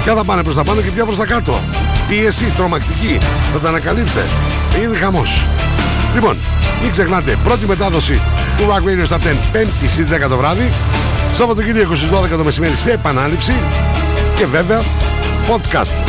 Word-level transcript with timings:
Ποια 0.08 0.16
θα 0.16 0.24
πάνε 0.24 0.44
προς 0.44 0.56
τα 0.56 0.64
πάνω 0.64 0.82
και 0.82 0.90
ποια 0.92 1.06
προς 1.06 1.18
τα 1.18 1.26
κάτω. 1.26 1.60
Πίεση 2.08 2.46
τρομακτική. 2.58 3.18
Θα 3.54 3.60
τα 3.60 3.68
ανακαλύψετε. 3.68 4.26
Είναι 4.84 4.98
χαμός. 4.98 5.44
Λοιπόν, 6.14 6.38
μην 6.82 6.92
ξεχνάτε 6.92 7.38
Πρώτη 7.44 7.66
μετάδοση 7.66 8.22
του 8.58 8.64
Rock 8.70 8.88
Radio 8.88 9.06
στα 9.06 9.18
10 9.18 9.22
Πέμπτη 9.52 9.88
στις 9.90 10.08
10 10.26 10.30
το 10.30 10.38
βράδυ 10.38 10.72
Σαββατοκύριακο 11.34 11.96
στις 11.96 12.10
12 12.10 12.38
το 12.38 12.44
μεσημέρι 12.44 12.76
σε 12.76 12.92
επανάληψη 12.92 13.54
Και 14.36 14.46
βέβαια 14.46 14.82
podcast 15.50 16.04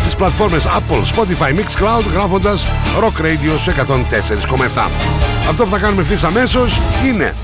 στις 0.00 0.14
πλατφόρμες 0.14 0.66
Apple, 0.66 1.16
Spotify, 1.16 1.50
Mixcloud 1.50 2.04
γράφοντας 2.12 2.66
Rock 3.00 3.20
Radio 3.20 3.58
σε 3.58 3.70
104,7 3.70 4.90
Αυτό 5.48 5.64
που 5.64 5.70
θα 5.70 5.78
κάνουμε 5.78 6.02
ευθύς 6.02 6.24
αμέσως 6.24 6.80
είναι 7.06 7.34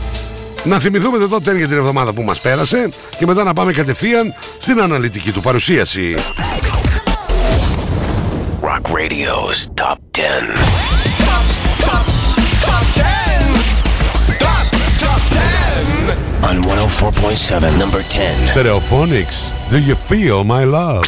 να 0.65 0.79
θυμηθούμε 0.79 1.19
το 1.19 1.29
top 1.37 1.49
10 1.49 1.57
για 1.57 1.69
την 1.69 1.77
εβδομάδα 1.77 2.13
που 2.13 2.23
μας 2.23 2.41
πέρασε 2.41 2.89
και 3.19 3.27
μετά 3.27 3.45
να 3.45 3.53
πάμε 3.53 3.73
κατευθείαν 3.73 4.35
στην 4.59 4.81
αναλυτική 4.81 5.33
του 5.33 5.41
παρουσίαση. 5.41 6.17
Rock 8.63 8.87
Radio's 8.99 9.59
Top 9.75 9.99
10. 10.13 10.23
Top, 11.29 11.47
top, 11.87 12.07
top 12.67 12.85
10. 12.95 13.05
Top, 14.45 14.67
top 15.05 15.23
10. 15.31 16.49
On 16.49 16.57
104.7, 16.63 17.79
number 17.79 18.03
10. 18.03 18.47
Stereophonics, 18.47 19.39
do 19.71 19.79
you 19.79 19.95
feel 19.95 20.45
my 20.45 20.65
love? 20.65 21.05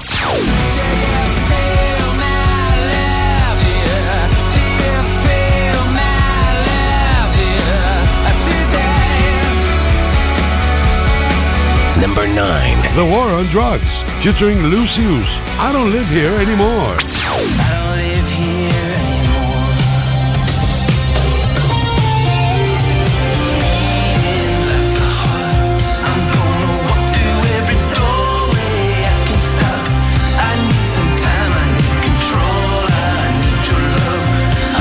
Number 12.20 12.34
9. 12.34 12.96
The 12.96 13.04
War 13.04 13.28
on 13.30 13.46
Drugs, 13.46 14.02
featuring 14.22 14.58
Lucius. 14.64 15.38
I 15.58 15.72
don't 15.72 15.90
live 15.90 16.06
here 16.10 16.34
anymore. 16.34 16.98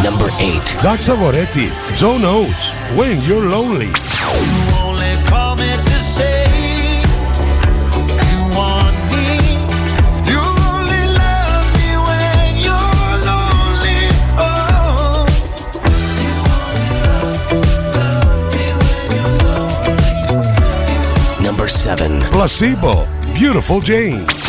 Number 0.03 0.29
8. 0.39 0.81
Zach 0.81 0.99
Savoretti, 0.99 1.69
John 1.95 2.25
Oates, 2.25 2.71
When 2.97 3.21
You're 3.21 3.47
Lonely. 3.47 3.93
Placebo, 22.31 23.07
Beautiful 23.33 23.81
Jane. 23.81 24.48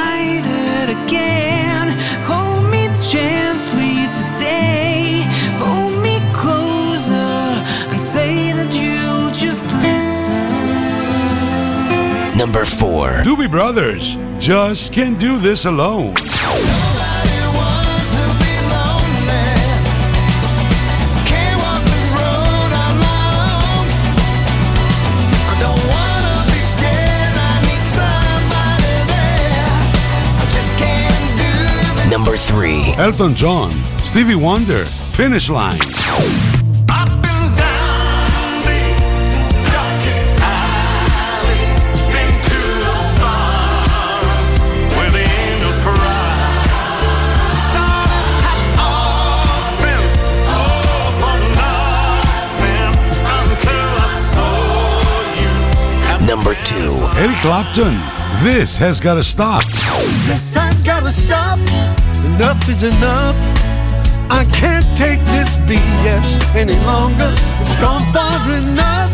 Number 12.41 12.65
4. 12.65 13.21
Doobie 13.21 13.51
Brothers, 13.51 14.17
Just 14.39 14.91
Can't 14.91 15.19
Do 15.19 15.39
This 15.39 15.65
Alone. 15.65 16.15
Number 32.09 32.35
3. 32.35 32.95
Elton 32.97 33.35
John, 33.35 33.69
Stevie 33.99 34.33
Wonder, 34.33 34.83
Finish 34.85 35.47
Line. 35.47 35.79
2. 56.71 56.77
Eric 57.19 57.37
Clapton, 57.41 57.99
This 58.43 58.77
Has 58.77 59.01
Gotta 59.01 59.23
Stop. 59.23 59.65
This 60.25 60.53
has 60.53 60.81
gotta 60.81 61.11
stop. 61.11 61.59
Enough 62.23 62.69
is 62.69 62.83
enough. 62.83 63.35
I 64.29 64.45
can't 64.45 64.85
take 64.95 65.19
this 65.35 65.57
BS 65.67 66.39
any 66.55 66.77
longer. 66.85 67.29
It's 67.59 67.75
gone 67.75 68.05
far 68.13 68.39
enough. 68.55 69.11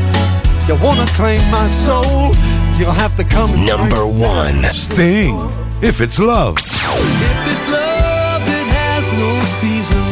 You 0.67 0.75
wanna 0.85 1.07
claim 1.17 1.41
my 1.49 1.67
soul? 1.67 2.35
You'll 2.77 2.99
have 3.03 3.17
to 3.17 3.23
come 3.23 3.65
Number 3.65 4.05
1. 4.05 4.63
Sting, 4.73 5.35
If 5.81 5.99
It's 5.99 6.19
Love. 6.19 6.57
If 6.57 7.47
it's 7.51 7.67
love, 7.71 8.43
it 8.59 8.67
has 8.81 9.13
no 9.13 9.31
season. 9.59 10.05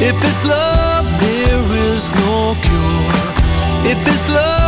If 0.00 0.16
it's 0.24 0.44
love, 0.46 1.04
there 1.20 1.64
is 1.92 2.14
no 2.14 2.56
cure. 2.62 3.92
If 3.92 4.00
it's 4.06 4.28
love, 4.30 4.36
it 4.36 4.36
won't 4.48 4.62
see 4.62 4.67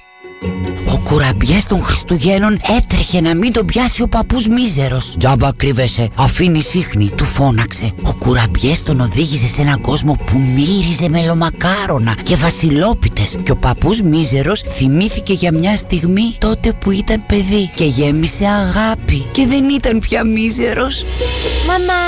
Ο 1.11 1.13
κουραμπιές 1.13 1.65
των 1.65 1.81
Χριστουγέννων 1.81 2.57
έτρεχε 2.77 3.21
να 3.21 3.35
μην 3.35 3.53
τον 3.53 3.65
πιάσει 3.65 4.01
ο 4.01 4.07
παππούς 4.07 4.47
μίζερος. 4.47 5.15
Τζάμπα 5.17 5.51
κρύβεσαι, 5.55 6.09
αφήνει 6.15 6.61
σύχνη, 6.61 7.11
του 7.15 7.25
φώναξε. 7.25 7.91
Ο 8.03 8.13
κουραμπιές 8.13 8.83
τον 8.83 8.99
οδήγησε 8.99 9.47
σε 9.47 9.61
έναν 9.61 9.81
κόσμο 9.81 10.17
που 10.25 10.39
μύριζε 10.55 11.09
μελομακάρονα 11.09 12.15
και 12.23 12.35
βασιλόπιτες. 12.35 13.37
Και 13.43 13.51
ο 13.51 13.55
παππούς 13.55 14.01
μίζερος 14.01 14.61
θυμήθηκε 14.67 15.33
για 15.33 15.51
μια 15.53 15.75
στιγμή 15.75 16.35
τότε 16.37 16.73
που 16.79 16.91
ήταν 16.91 17.23
παιδί 17.25 17.71
και 17.75 17.85
γέμισε 17.85 18.45
αγάπη 18.45 19.25
και 19.31 19.45
δεν 19.47 19.69
ήταν 19.69 19.99
πια 19.99 20.25
μίζερος. 20.25 21.05
Μαμά! 21.67 22.03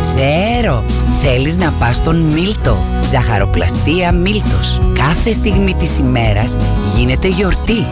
Ξέρω, 0.00 0.84
θέλεις 1.22 1.56
να 1.56 1.70
πας 1.70 1.96
στον 1.96 2.16
Μίλτο. 2.16 2.78
Ζαχαροπλαστεία 3.02 4.12
Μίλτος. 4.12 4.80
Κάθε 4.94 5.32
στιγμή 5.32 5.74
της 5.74 5.96
ημέρας 5.96 6.56
γίνεται 6.96 7.28
γιορτή. 7.28 7.86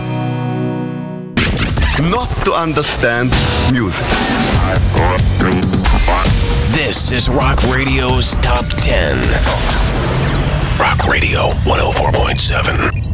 Not 2.02 2.28
to 2.44 2.52
understand 2.52 3.30
music. 3.72 4.06
This 6.68 7.10
is 7.10 7.30
Rock 7.30 7.62
Radio's 7.62 8.34
Top 8.42 8.66
10. 8.68 9.16
Rock 10.78 11.08
Radio 11.08 11.52
104.7. 11.64 13.05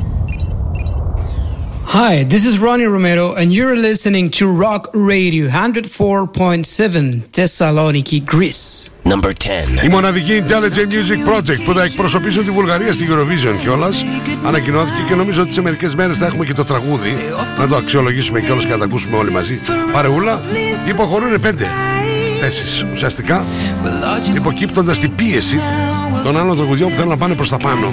Hi, 1.86 2.24
this 2.24 2.46
is 2.46 2.58
Ronnie 2.58 2.86
Romero, 2.86 3.34
and 3.34 3.52
you're 3.52 3.76
listening 3.76 4.30
to 4.30 4.46
Rock 4.46 4.88
Radio 4.94 5.48
104.7 5.48 7.26
Thessaloniki, 7.30 8.24
Greece. 8.24 8.90
Number 9.04 9.32
10. 9.32 9.84
Η 9.84 9.88
μοναδική 9.88 10.42
Intelligent 10.46 10.92
Music 10.92 11.28
Project 11.32 11.64
που 11.64 11.72
θα 11.72 11.82
εκπροσωπήσουν 11.82 12.44
τη 12.44 12.50
Βουλγαρία 12.50 12.92
στην 12.92 13.08
Eurovision 13.10 13.56
κιόλας 13.60 14.04
ανακοινώθηκε 14.46 15.02
και 15.08 15.14
νομίζω 15.14 15.42
ότι 15.42 15.52
σε 15.52 15.62
μερικές 15.62 15.94
μέρες 15.94 16.18
θα 16.18 16.26
έχουμε 16.26 16.44
και 16.44 16.52
το 16.52 16.64
τραγούδι 16.64 17.16
να 17.58 17.68
το 17.68 17.76
αξιολογήσουμε 17.76 18.40
κιόλα 18.40 18.62
και 18.62 18.68
να 18.68 18.78
το 18.78 18.84
ακούσουμε 18.84 19.16
όλοι 19.16 19.30
μαζί. 19.30 19.60
Παρεούλα, 19.92 20.40
υποχωρούν 20.88 21.40
πέντε 21.40 21.66
θέσεις 22.40 22.86
ουσιαστικά, 22.92 23.46
υποκύπτοντας 24.34 24.98
την 24.98 25.14
πίεση 25.14 25.60
των 26.24 26.38
άλλων 26.38 26.56
τραγουδιών 26.56 26.88
που 26.88 26.94
θέλουν 26.94 27.10
να 27.10 27.16
πάνε 27.16 27.34
προς 27.34 27.48
τα 27.48 27.56
πάνω. 27.56 27.90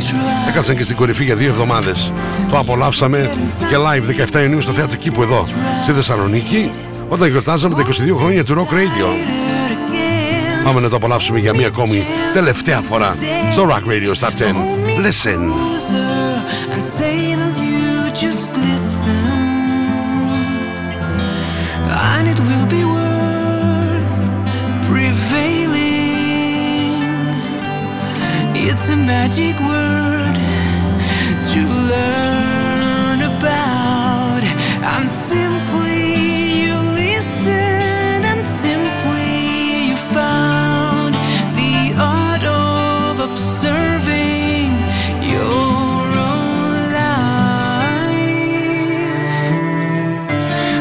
Έκατσαν 0.50 0.78
και 0.78 0.84
στην 0.84 0.96
κορυφή 0.96 1.24
για 1.24 1.36
δύο 1.36 1.50
εβδομάδες. 1.50 2.12
Το 2.50 2.58
απολαύσαμε 2.58 3.30
και 3.70 3.76
live 3.76 4.36
17 4.36 4.42
Ιουνίου 4.42 4.62
στο 4.62 4.72
θέατρο 4.72 4.98
κήπου 4.98 5.22
εδώ 5.22 5.48
στη 5.84 5.92
Θεσσαλονίκη 5.92 6.72
όταν 7.10 7.30
γιορτάζαμε 7.30 7.76
τα 7.76 7.86
22 8.14 8.18
χρόνια 8.18 8.44
του 8.44 8.54
Rock 8.56 8.74
Radio. 8.74 9.38
Πάμε 10.64 10.80
να 10.80 10.90
το 10.90 10.96
απολαύσουμε 10.96 11.40
για 11.40 11.56
μία 11.56 11.68
ακόμη 11.68 12.06
τελευταία 12.34 12.82
φορά 12.90 13.16
στο 13.52 13.68
Rock 13.70 13.90
Radio 13.90 14.28
Top 14.28 14.32
10. 14.32 15.06
Listen. 15.06 15.40
and 16.72 16.84
say 16.84 17.36
that 17.36 17.58
you 17.58 18.12
just 18.12 18.56
listen, 18.58 19.26
and 21.90 22.28
it 22.28 22.40
will 22.40 22.68
be 22.68 22.84
worth 22.86 23.39
It's 28.72 28.88
a 28.92 28.96
magic 28.96 29.60
word 29.60 30.36
to 31.52 31.62
learn 31.92 33.20
about, 33.24 34.44
and 34.94 35.10
simply 35.10 36.62
you 36.62 36.76
listen, 36.94 38.24
and 38.32 38.46
simply 38.46 39.90
you 39.90 39.98
found 40.14 41.16
the 41.58 41.96
art 41.98 42.44
of 42.44 43.20
observing 43.32 44.70
your 45.34 46.06
own 46.30 46.94
life. 46.94 47.90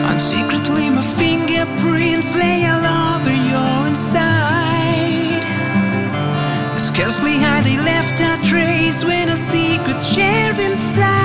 And 0.08 0.20
secretly, 0.20 0.90
my 0.90 1.02
fingerprints 1.02 2.36
lay 2.36 2.67
when 9.04 9.28
a 9.28 9.36
secret 9.36 10.02
shared 10.02 10.58
inside. 10.58 11.17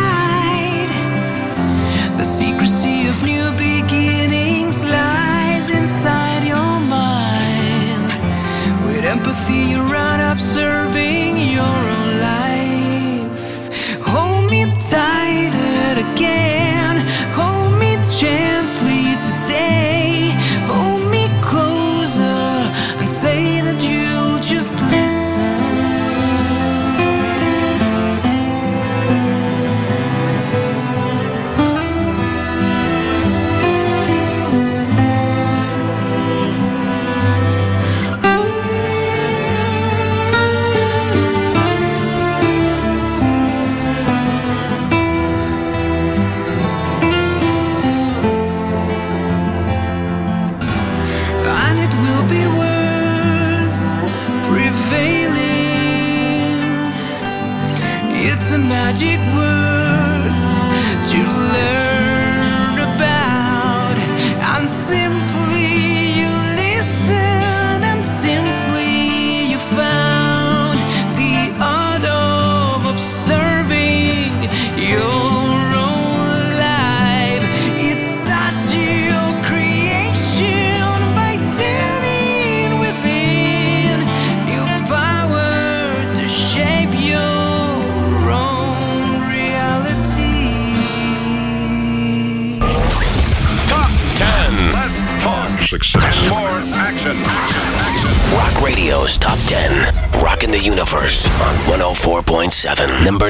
Number 103.05 103.27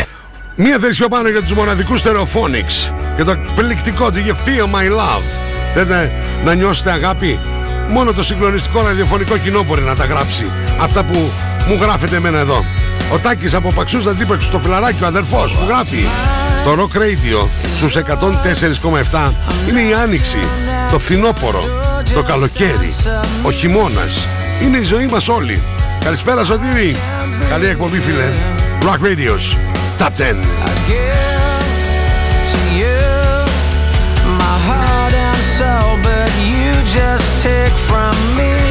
9. 0.00 0.04
Μία 0.56 0.78
θέση 0.80 0.96
πιο 0.96 1.08
πάνω 1.08 1.28
για 1.28 1.42
τους 1.42 1.52
μοναδικούς 1.52 2.02
Stereophonics 2.02 2.92
και 3.16 3.24
το 3.24 3.30
εκπληκτικό 3.30 4.10
του 4.10 4.18
You 4.26 4.30
Feel 4.30 4.64
My 4.64 4.98
Love. 4.98 5.22
Θέλετε 5.74 6.12
να 6.44 6.54
νιώσετε 6.54 6.90
αγάπη; 6.90 7.40
Μόνο 7.88 8.12
το 8.12 8.24
συγκλονιστικό 8.24 8.82
ραδιοφωνικό 8.82 9.38
κοινό 9.38 9.62
μπορεί 9.62 9.82
να 9.82 9.94
τα 9.94 10.04
γράψει. 10.04 10.50
Αυτά 10.80 11.04
που 11.04 11.30
μου 11.68 11.78
γράφετε 11.80 12.16
εμένα 12.16 12.38
εδώ. 12.38 12.64
Ο 13.12 13.18
Τάκης 13.18 13.54
από 13.54 13.72
Παξούς 13.72 14.06
Αντίπεξου, 14.06 14.50
το 14.50 14.58
φιλαράκι, 14.58 15.02
ο 15.02 15.06
αδερφός 15.06 15.54
μου 15.54 15.66
γράφει. 15.66 16.06
Το 16.64 16.70
Rock 16.72 16.96
Radio 16.96 17.48
στους 17.76 17.96
104,7 17.96 19.32
είναι 19.68 19.80
η 19.80 19.92
άνοιξη, 20.02 20.38
το 20.90 20.98
φθινόπωρο, 20.98 21.64
το 22.14 22.22
καλοκαίρι, 22.22 22.94
ο 23.42 23.50
χειμώνας. 23.50 24.26
Είναι 24.62 24.76
η 24.76 24.84
ζωή 24.84 25.06
μας 25.06 25.28
όλοι. 25.28 25.62
Καλησπέρα 26.04 26.44
Σωτήρη. 26.44 26.96
Καλή 27.48 27.66
εκπομπή 27.66 27.98
φίλε. 27.98 28.53
Rock 28.84 29.00
Radio's 29.00 29.54
Top 29.96 30.14
10. 30.14 30.36
just 36.94 37.42
take 37.42 37.72
from 37.72 38.14
me 38.36 38.63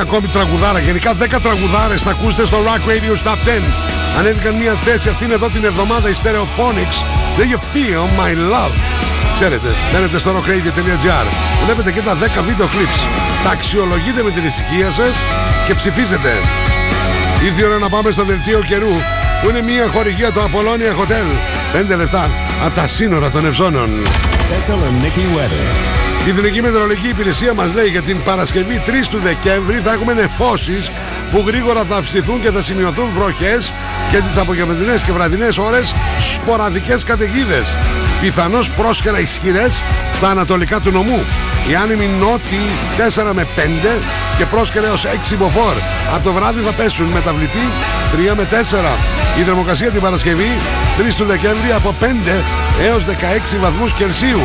Μία 0.00 0.08
ακόμη 0.08 0.28
τραγουδάρα. 0.28 0.78
Γενικά 0.78 1.12
10 1.14 1.38
τραγουδάρες 1.42 2.02
θα 2.02 2.10
ακούσετε 2.10 2.46
στο 2.46 2.58
Rock 2.66 2.88
Radio 2.90 3.26
Top 3.26 3.36
10. 3.58 3.62
Ανέβηκαν 4.18 4.54
μία 4.54 4.74
θέση 4.84 5.08
αυτήν 5.08 5.30
εδώ 5.30 5.48
την 5.48 5.64
εβδομάδα 5.64 6.08
η 6.08 6.12
Stereophonics. 6.22 6.98
Do 7.38 7.42
you 7.42 7.58
feel 7.72 8.02
my 8.20 8.32
love? 8.52 8.74
Ξέρετε, 9.34 9.68
μπαίνετε 9.92 10.18
στο 10.18 10.30
rockradio.gr. 10.36 11.26
Βλέπετε 11.64 11.92
και 11.92 12.00
τα 12.00 12.16
10 12.16 12.16
βίντεο 12.46 12.66
clips. 12.66 13.08
Τα 13.44 13.50
αξιολογείτε 13.50 14.22
με 14.22 14.30
την 14.30 14.44
ησυχία 14.44 14.90
σας 14.90 15.14
και 15.66 15.74
ψηφίζετε. 15.74 16.32
Ήρθε 17.44 17.60
η 17.60 17.64
ώρα 17.64 17.78
να 17.78 17.88
πάμε 17.88 18.10
στο 18.10 18.24
δελτίο 18.24 18.60
καιρού 18.68 18.94
που 19.42 19.48
είναι 19.48 19.62
μια 19.62 19.88
χορηγία 19.92 20.30
του 20.32 20.40
Apollonia 20.40 20.92
Hotel. 21.00 21.28
5 21.92 21.96
λεπτά 21.96 22.30
από 22.64 22.74
τα 22.74 22.86
σύνορα 22.86 23.30
των 23.30 23.46
Ευζώνων. 23.46 23.90
Thessaloniki 24.50 25.24
weather. 25.36 25.99
Η 26.26 26.30
Εθνική 26.30 26.60
Μετεωρολογική 26.62 27.08
Υπηρεσία 27.08 27.54
μας 27.54 27.74
λέει 27.74 27.88
για 27.88 28.02
την 28.02 28.22
Παρασκευή 28.22 28.82
3 28.86 28.90
του 29.10 29.18
Δεκέμβρη 29.18 29.80
θα 29.84 29.92
έχουμε 29.92 30.12
νεφώσεις 30.12 30.90
που 31.32 31.44
γρήγορα 31.46 31.84
θα 31.84 31.96
αυξηθούν 31.96 32.42
και 32.42 32.50
θα 32.50 32.62
σημειωθούν 32.62 33.08
βροχές 33.14 33.72
και 34.10 34.18
τις 34.18 34.36
απογευματινές 34.36 35.02
και 35.02 35.12
βραδινές 35.12 35.58
ώρες 35.58 35.94
σποραδικές 36.20 37.04
καταιγίδες. 37.04 37.76
Πιθανώς 38.20 38.70
πρόσχερα 38.70 39.20
ισχυρές 39.20 39.82
στα 40.14 40.28
ανατολικά 40.28 40.80
του 40.80 40.90
νομού. 40.90 41.24
Η 41.70 41.74
άνεμη 41.74 42.06
νότι 42.20 42.60
4 42.96 43.32
με 43.32 43.46
5 43.56 43.98
και 44.38 44.44
πρόσκαιρα 44.44 44.86
έως 44.86 45.04
6 45.04 45.36
μποφόρ. 45.36 45.74
Από 46.14 46.24
το 46.24 46.32
βράδυ 46.32 46.60
θα 46.60 46.72
πέσουν 46.72 47.06
μεταβλητή 47.06 47.70
3 48.30 48.34
με 48.36 48.44
4. 48.44 48.98
Η 49.38 49.42
θερμοκρασία 49.42 49.90
την 49.90 50.00
Παρασκευή 50.00 50.58
3 50.98 51.14
του 51.16 51.24
Δεκέμβρη 51.24 51.72
από 51.72 51.94
5 52.00 52.04
έως 52.86 53.04
16 53.04 53.58
βαθμούς 53.60 53.92
Κελσίου. 53.92 54.40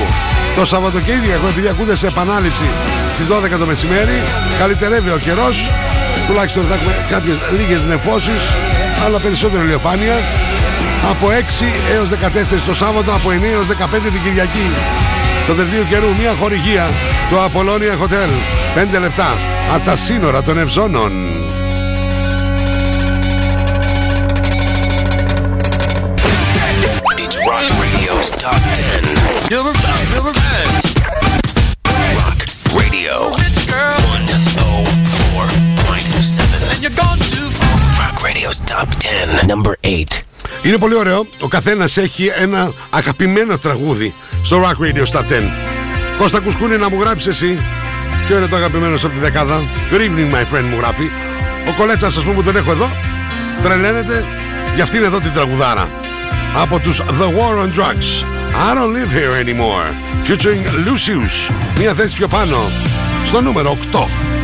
Το 0.56 0.66
Σαββατοκύριακο, 0.66 1.48
επειδή 1.48 1.68
ακούτε 1.68 1.96
σε 1.96 2.08
επανάληψη 2.08 2.70
στις 3.14 3.28
12 3.28 3.58
το 3.60 3.66
μεσημέρι, 3.66 4.24
καλυτερεύει 4.60 5.10
ο 5.10 5.18
καιρός. 5.18 5.72
Τουλάχιστον 6.28 6.66
θα 6.70 6.74
έχουμε 6.76 7.06
κάποιες 7.10 7.36
λίγες 7.58 7.84
νεφώσεις, 7.84 8.42
αλλά 9.06 9.20
περισσότερο 9.20 9.64
ηλιοφάνεια. 9.64 10.16
Από 11.10 11.32
6 11.32 11.66
έως 11.94 12.10
14 12.10 12.66
το 12.66 12.74
Σάββατο, 12.74 13.12
από 13.12 13.32
9 13.32 13.52
έως 13.52 13.66
15 13.66 14.10
την 14.12 14.22
Κυριακή. 14.24 14.68
Το 15.48 15.54
δελτίο 15.54 15.84
καιρού, 15.90 16.08
μια 16.20 16.34
χορηγία, 16.40 16.86
το 17.30 17.36
Apollonia 17.44 18.04
Hotel. 18.04 18.30
5 18.76 19.00
λεπτά 19.00 19.38
από 19.76 19.86
τα 19.86 19.96
σύνορα 19.96 20.44
των 20.44 20.58
Ευζώνων. 20.58 21.12
It's 27.24 27.38
Rock 27.50 27.68
Radio's 27.82 28.30
Top 28.44 28.62
10. 28.76 29.85
Είναι 40.66 40.78
πολύ 40.78 40.96
ωραίο. 40.96 41.26
Ο 41.40 41.48
καθένας 41.48 41.98
έχει 41.98 42.32
ένα 42.36 42.74
αγαπημένο 42.90 43.58
τραγούδι 43.58 44.14
στο 44.44 44.62
Rock 44.64 44.84
Radio 44.84 45.02
στα 45.06 45.26
10. 45.30 45.32
Κώστα 46.18 46.40
Κουσκούνη 46.40 46.78
να 46.78 46.90
μου 46.90 47.00
γράψεις 47.00 47.28
εσύ. 47.28 47.60
Ποιο 48.28 48.38
είναι 48.38 48.48
το 48.48 48.56
αγαπημένο 48.56 48.98
σου 48.98 49.08
από 49.08 49.16
τη 49.16 49.22
δεκάδα; 49.22 49.64
Good 49.92 50.00
evening 50.00 50.36
my 50.36 50.56
friend 50.56 50.64
μου 50.70 50.78
γράφει. 50.78 51.10
Ο 51.68 51.74
Κολέτσας 51.78 52.18
ας 52.18 52.24
πούμε 52.24 52.36
που 52.36 52.44
τον 52.44 52.56
έχω 52.56 52.72
εδώ. 52.72 52.90
Τρελαίνεται 53.62 54.26
για 54.76 54.84
αυτήν 54.84 55.04
εδώ 55.04 55.20
την 55.20 55.32
τραγουδάρα. 55.32 55.90
Από 56.56 56.80
τους 56.80 57.02
The 57.02 57.26
War 57.26 57.64
on 57.64 57.80
Drugs. 57.80 58.26
I 58.70 58.74
don't 58.76 58.94
live 58.94 59.12
here 59.12 59.46
anymore. 59.46 59.88
Featuring 60.28 60.66
Lucius. 60.88 61.54
Μία 61.78 61.94
θέση 61.94 62.16
πιο 62.16 62.28
πάνω. 62.28 62.58
Στο 63.26 63.42
νούμερο 63.42 63.78
8. 63.92 64.35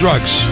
Drugs. 0.00 0.46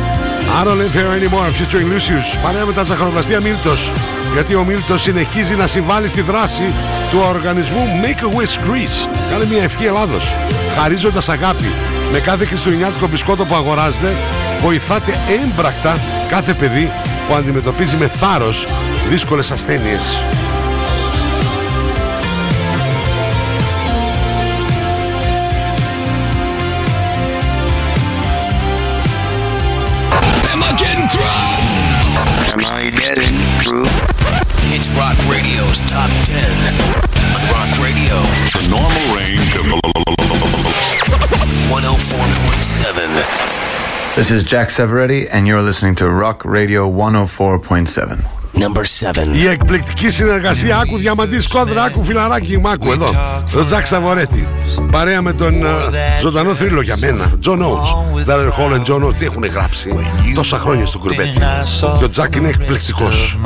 I 0.58 0.62
don't 0.64 0.78
live 0.78 0.92
here 0.92 1.12
anymore. 1.20 1.46
Featuring 1.58 1.88
Lucius. 1.88 2.38
Παρέα 2.42 2.66
με 2.66 2.72
τα 2.72 2.82
ζαχαροπλαστεία 2.82 3.40
Μίλτος. 3.40 3.92
Γιατί 4.32 4.54
ο 4.54 4.64
Μίλτος 4.64 5.00
συνεχίζει 5.02 5.54
να 5.54 5.66
συμβάλλει 5.66 6.08
στη 6.08 6.20
δράση 6.20 6.72
του 7.10 7.18
οργανισμού 7.28 7.86
Make 8.02 8.20
a 8.20 8.36
Wish 8.36 8.66
Greece. 8.66 9.08
Κάνε 9.30 9.44
μια 9.44 9.62
ευχή 9.62 9.84
Ελλάδος. 9.84 10.34
Χαρίζοντας 10.78 11.28
αγάπη. 11.28 11.72
Με 12.12 12.18
κάθε 12.20 12.46
χριστουγεννιάτικο 12.46 13.06
μπισκότο 13.08 13.44
που 13.44 13.54
αγοράζετε, 13.54 14.16
βοηθάτε 14.62 15.18
έμπρακτα 15.42 15.98
κάθε 16.28 16.54
παιδί 16.54 16.90
που 17.28 17.34
αντιμετωπίζει 17.34 17.96
με 17.96 18.08
θάρρος 18.08 18.66
δύσκολες 19.08 19.50
ασθένειες. 19.50 20.22
I 32.64 32.90
getting 32.90 33.36
through? 33.62 33.86
It's 34.74 34.88
Rock 34.98 35.16
Radio's 35.28 35.80
Top 35.90 36.10
10 36.24 36.40
on 37.34 37.40
Rock 37.52 37.78
Radio. 37.78 38.16
The 38.54 38.62
normal 38.70 39.14
range 39.14 39.54
of 39.54 39.66
104.7. 41.70 44.16
This 44.16 44.30
is 44.30 44.42
Jack 44.44 44.68
Savoretti, 44.68 45.26
and 45.30 45.46
you're 45.46 45.62
listening 45.62 45.94
to 45.96 46.08
Rock 46.10 46.44
Radio 46.44 46.88
104.7. 46.90 48.37
Number 48.54 48.82
7. 48.82 49.26
Η 49.32 49.46
εκπληκτική 49.46 50.10
συνεργασία 50.10 50.78
άκου 50.78 50.96
διαμάντι 50.96 51.44
σκόρδα, 51.44 51.82
άκου 51.82 52.04
φιλαράκι 52.04 52.58
μάκου 52.58 52.92
εδώ. 52.92 53.14
Το 53.52 53.64
Jack 53.64 53.86
Savoretti. 53.86 54.48
Παρέα 54.90 55.22
με 55.22 55.32
τον 55.32 55.54
uh, 55.62 55.66
ζωντανό 56.20 56.54
θρύλο 56.54 56.80
για 56.80 56.96
μένα. 56.98 57.32
John 57.40 57.62
Oates. 57.62 58.24
Daryl 58.24 58.50
Hall 58.50 58.82
and 58.82 58.93
John 58.93 59.06
Oates. 59.06 59.14
Τι 59.14 59.24
έχουν 59.24 59.44
γράψει 59.44 59.90
τόσα 60.34 60.58
χρόνια 60.58 60.86
στο 60.86 60.98
κουρμπέτι. 60.98 61.38
Και 61.98 62.04
ο 62.04 62.10
Τζακ 62.10 62.34
είναι 62.34 62.48
εκπληκτικός. 62.48 63.38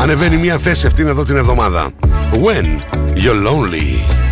Ανεβαίνει 0.00 0.36
μια 0.36 0.58
θέση 0.58 0.86
αυτήν 0.86 1.06
εδώ 1.06 1.24
την 1.24 1.36
εβδομάδα. 1.36 1.90
When 2.32 2.66
you're 3.14 3.48
lonely. 3.48 4.24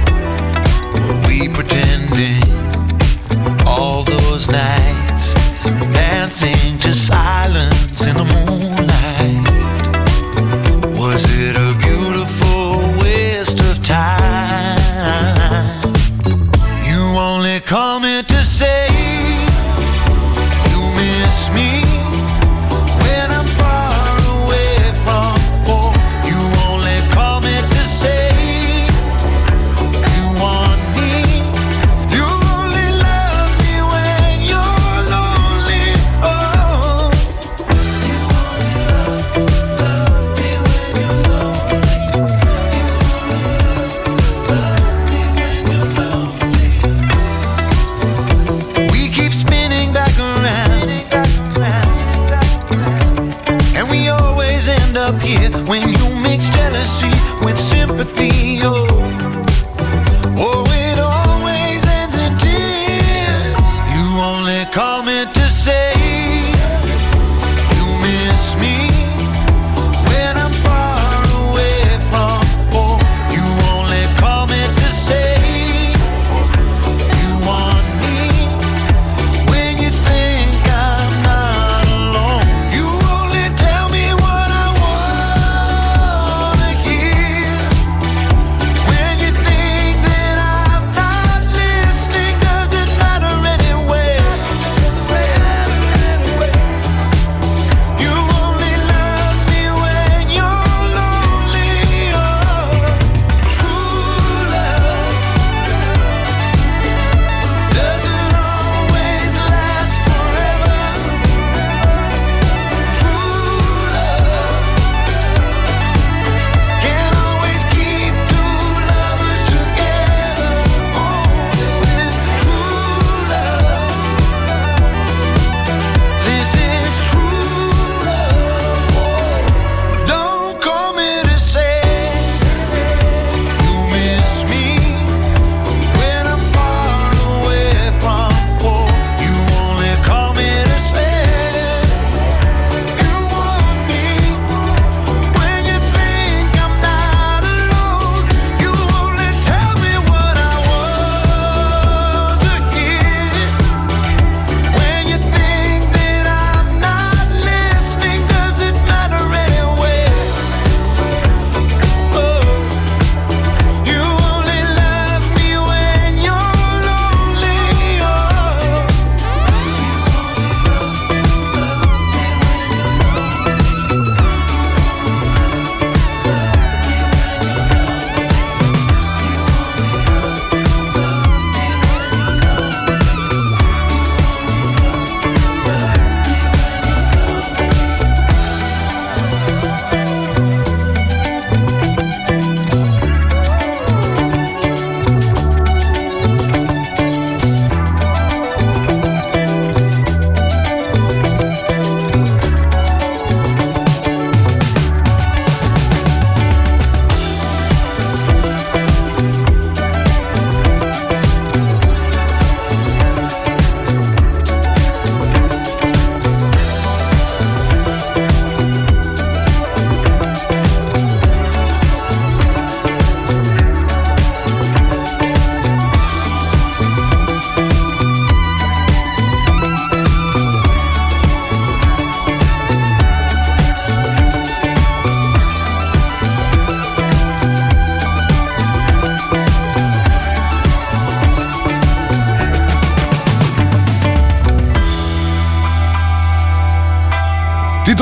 we 1.26 1.48
pretending 1.48 2.42
all 3.66 4.04
those 4.04 4.48
nights 4.48 5.34
dancing 5.92 6.78
to 6.84 6.92
silence 6.94 8.00
in 8.08 8.14
the 8.16 8.24
moonlight 8.24 8.71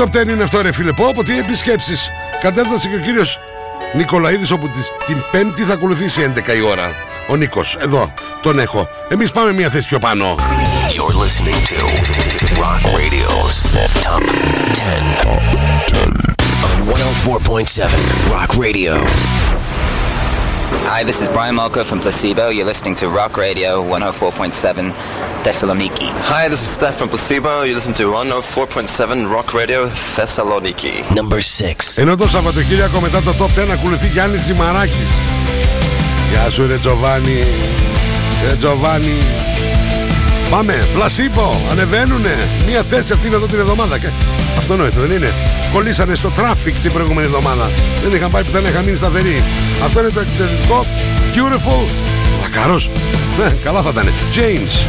top 0.03 0.15
10 0.17 0.27
είναι 0.29 0.43
αυτό 0.43 0.61
ρε 0.61 0.71
φίλε. 0.71 0.91
Πω 0.91 1.07
από 1.07 1.23
τι 1.23 1.37
επισκέψεις. 1.39 2.09
Κατέφτασε 2.41 2.87
και 2.87 2.95
ο 2.95 2.99
κύριος 2.99 3.39
Νικολαίδης 3.93 4.51
όπου 4.51 4.67
τις- 4.69 4.91
την 5.05 5.17
πέμπτη 5.31 5.63
θα 5.63 5.73
ακολουθήσει 5.73 6.21
11 6.21 6.53
η 6.53 6.61
ώρα. 6.61 6.91
Ο 7.29 7.35
Νίκος, 7.35 7.77
εδώ, 7.81 8.13
τον 8.41 8.59
έχω. 8.59 8.87
Εμείς 9.09 9.31
πάμε 9.31 9.53
μια 9.53 9.69
θέση 9.69 9.87
πιο 9.87 9.99
πάνω. 9.99 10.35
You're 10.95 11.15
listening 11.25 11.59
to 11.71 11.77
Rock 12.63 12.81
Radio's 12.99 13.55
Top 14.05 14.23
10 14.73 15.05
on 15.33 16.09
104.7 16.93 17.99
Rock 18.35 18.51
Radio. 18.65 18.93
Hi, 20.93 21.03
this 21.09 21.19
is 21.23 21.27
Brian 21.35 21.55
Malko 21.59 21.81
from 21.89 21.99
Placebo. 22.05 22.45
You're 22.55 22.69
listening 22.73 22.95
to 23.01 23.05
Rock 23.19 23.33
Radio 23.47 23.71
104.7 23.81 24.93
Thessaloniki. 25.43 26.07
Hi, 26.31 26.47
this 26.49 26.61
is 26.65 26.69
Steph 26.77 26.95
from 26.99 27.09
Placebo. 27.09 27.53
You 27.67 27.73
listen 27.73 27.93
to 27.93 28.03
104.7 28.11 29.27
Rock 29.35 29.53
Radio 29.53 29.79
Thessaloniki. 30.15 30.95
Number 31.15 31.41
6. 31.41 31.97
Ενώ 32.01 32.15
το 32.15 32.27
Σαββατοκύριακο 32.27 32.99
μετά 32.99 33.21
το 33.21 33.33
top 33.39 33.59
10 33.59 33.69
ακολουθεί 33.71 34.07
Γιάννης 34.07 34.41
Τζιμαράκης. 34.41 35.09
Γεια 36.31 36.49
σου 36.49 36.67
ρε 36.67 36.77
Τζοβάνι. 36.77 37.45
Ρε 38.49 38.55
Τζοβάνι. 38.55 39.15
Πάμε, 40.49 40.87
πλασίμπο, 40.93 41.55
ανεβαίνουνε. 41.71 42.47
Μία 42.67 42.83
θέση 42.83 43.13
αυτήν 43.13 43.33
εδώ 43.33 43.45
την 43.45 43.59
εβδομάδα. 43.59 43.97
Και... 43.97 44.07
Αυτό 44.57 44.75
νόητο, 44.75 44.99
δεν 44.99 45.11
είναι; 45.11 45.33
Κολλήσανε 45.73 46.15
στο 46.15 46.31
traffic 46.37 46.73
την 46.81 46.91
προηγούμενη 46.91 47.27
εβδομάδα. 47.27 47.69
Δεν 48.03 48.15
είχαν 48.15 48.31
πάει 48.31 48.43
πουθενά, 48.43 48.69
είχαν 48.69 48.83
μείνει 48.83 48.97
σταθεροί. 48.97 49.43
Αυτό 49.83 49.99
είναι 49.99 50.09
το 50.09 50.19
εξαιρετικό 50.19 50.85
Beautiful. 51.33 51.85
Βακάρος. 52.41 52.89
Ναι, 53.37 53.49
καλά 53.63 53.81
θα 53.81 53.89
ήταν. 53.89 54.07
James. 54.35 54.85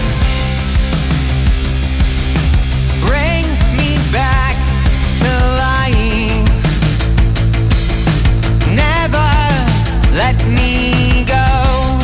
Let 10.13 10.37
me 10.45 11.25
go. 11.25 11.99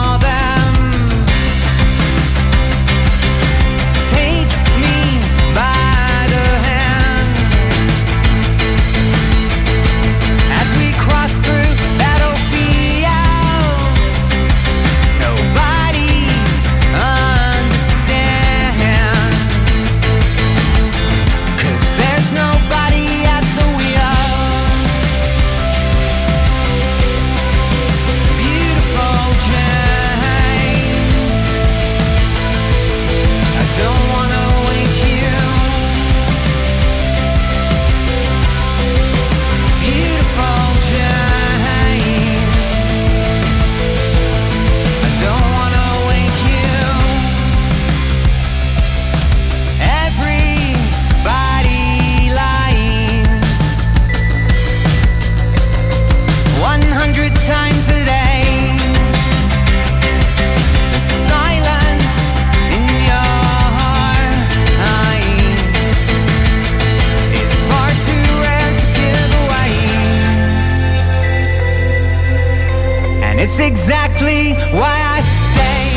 it's 73.43 73.59
exactly 73.59 74.53
why 74.71 74.95
I 75.15 75.19
stay. 75.19 75.89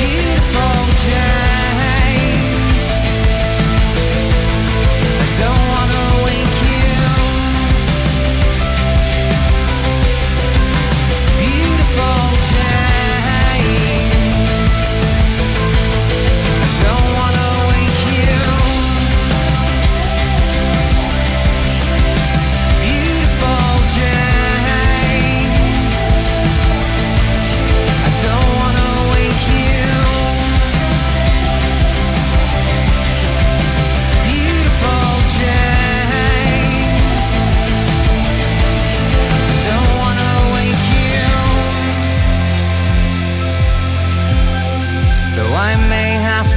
Beautiful 0.00 0.94
James. 1.04 1.29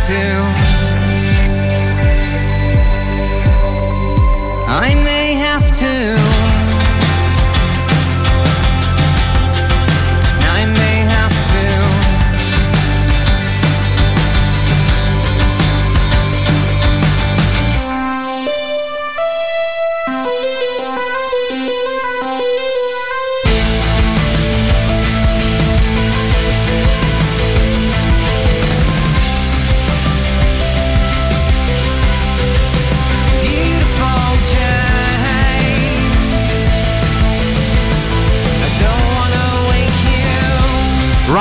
till 0.08 0.53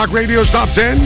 Rock 0.03 0.15
Radio 0.15 0.45
Top 0.45 0.69
10. 0.75 0.99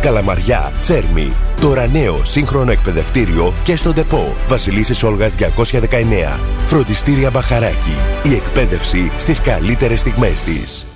Καλαμαριά, 0.00 0.72
Θέρμη. 0.76 1.32
Τώρα 1.60 1.86
νέο 1.86 2.24
σύγχρονο 2.24 2.70
εκπαιδευτήριο 2.70 3.54
και 3.62 3.76
στον 3.76 3.94
ΤΕΠΟ. 3.94 4.34
Βασιλίσσης 4.46 5.02
Όλγας 5.02 5.34
219. 5.34 6.40
Φροντιστήρια 6.64 7.30
Μπαχαράκι. 7.30 7.98
Η 8.22 8.34
εκπαίδευση 8.34 9.10
στις 9.16 9.40
καλύτερες 9.40 10.00
στιγμές 10.00 10.42
της. 10.42 10.86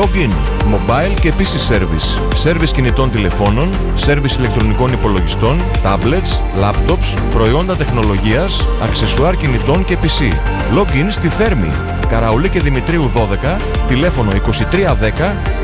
Login, 0.00 0.32
mobile 0.74 1.20
και 1.20 1.32
PC 1.38 1.72
service. 1.72 2.18
Service 2.44 2.72
κινητών 2.74 3.10
τηλεφώνων, 3.10 3.68
service 4.06 4.38
ηλεκτρονικών 4.38 4.92
υπολογιστών, 4.92 5.60
tablets, 5.82 6.62
laptops, 6.62 7.18
προϊόντα 7.32 7.76
τεχνολογίας, 7.76 8.68
αξεσουάρ 8.82 9.36
κινητών 9.36 9.84
και 9.84 9.98
PC. 10.02 10.32
Login 10.78 11.06
στη 11.10 11.28
Θέρμη. 11.28 11.93
Καραουλή 12.06 12.48
και 12.48 12.60
Δημητρίου 12.60 13.10
12, 13.14 13.60
τηλέφωνο 13.88 14.30
2310 14.30 14.34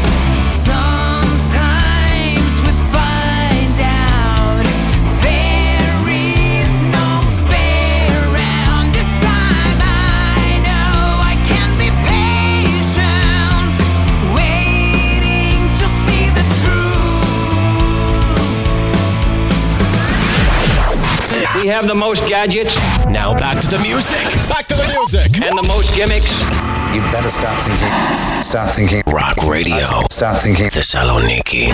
have 21.77 21.87
the 21.87 21.95
most 21.95 22.21
gadgets. 22.27 22.73
Now 23.19 23.33
back 23.33 23.59
to 23.61 23.67
the 23.67 23.79
music. 23.79 24.23
Back 24.49 24.65
to 24.71 24.75
the 24.75 24.87
music. 24.95 25.27
And 25.45 25.55
the 25.61 25.67
most 25.73 25.89
gimmicks. 25.95 26.29
You 26.93 27.01
better 27.11 27.29
start 27.29 27.57
thinking. 27.65 27.93
Start 28.43 28.69
thinking. 28.77 29.01
Rock 29.07 29.37
Radio. 29.55 29.85
Start 30.11 30.37
thinking. 30.43 30.69
Θεσσαλονίκη. 30.71 31.73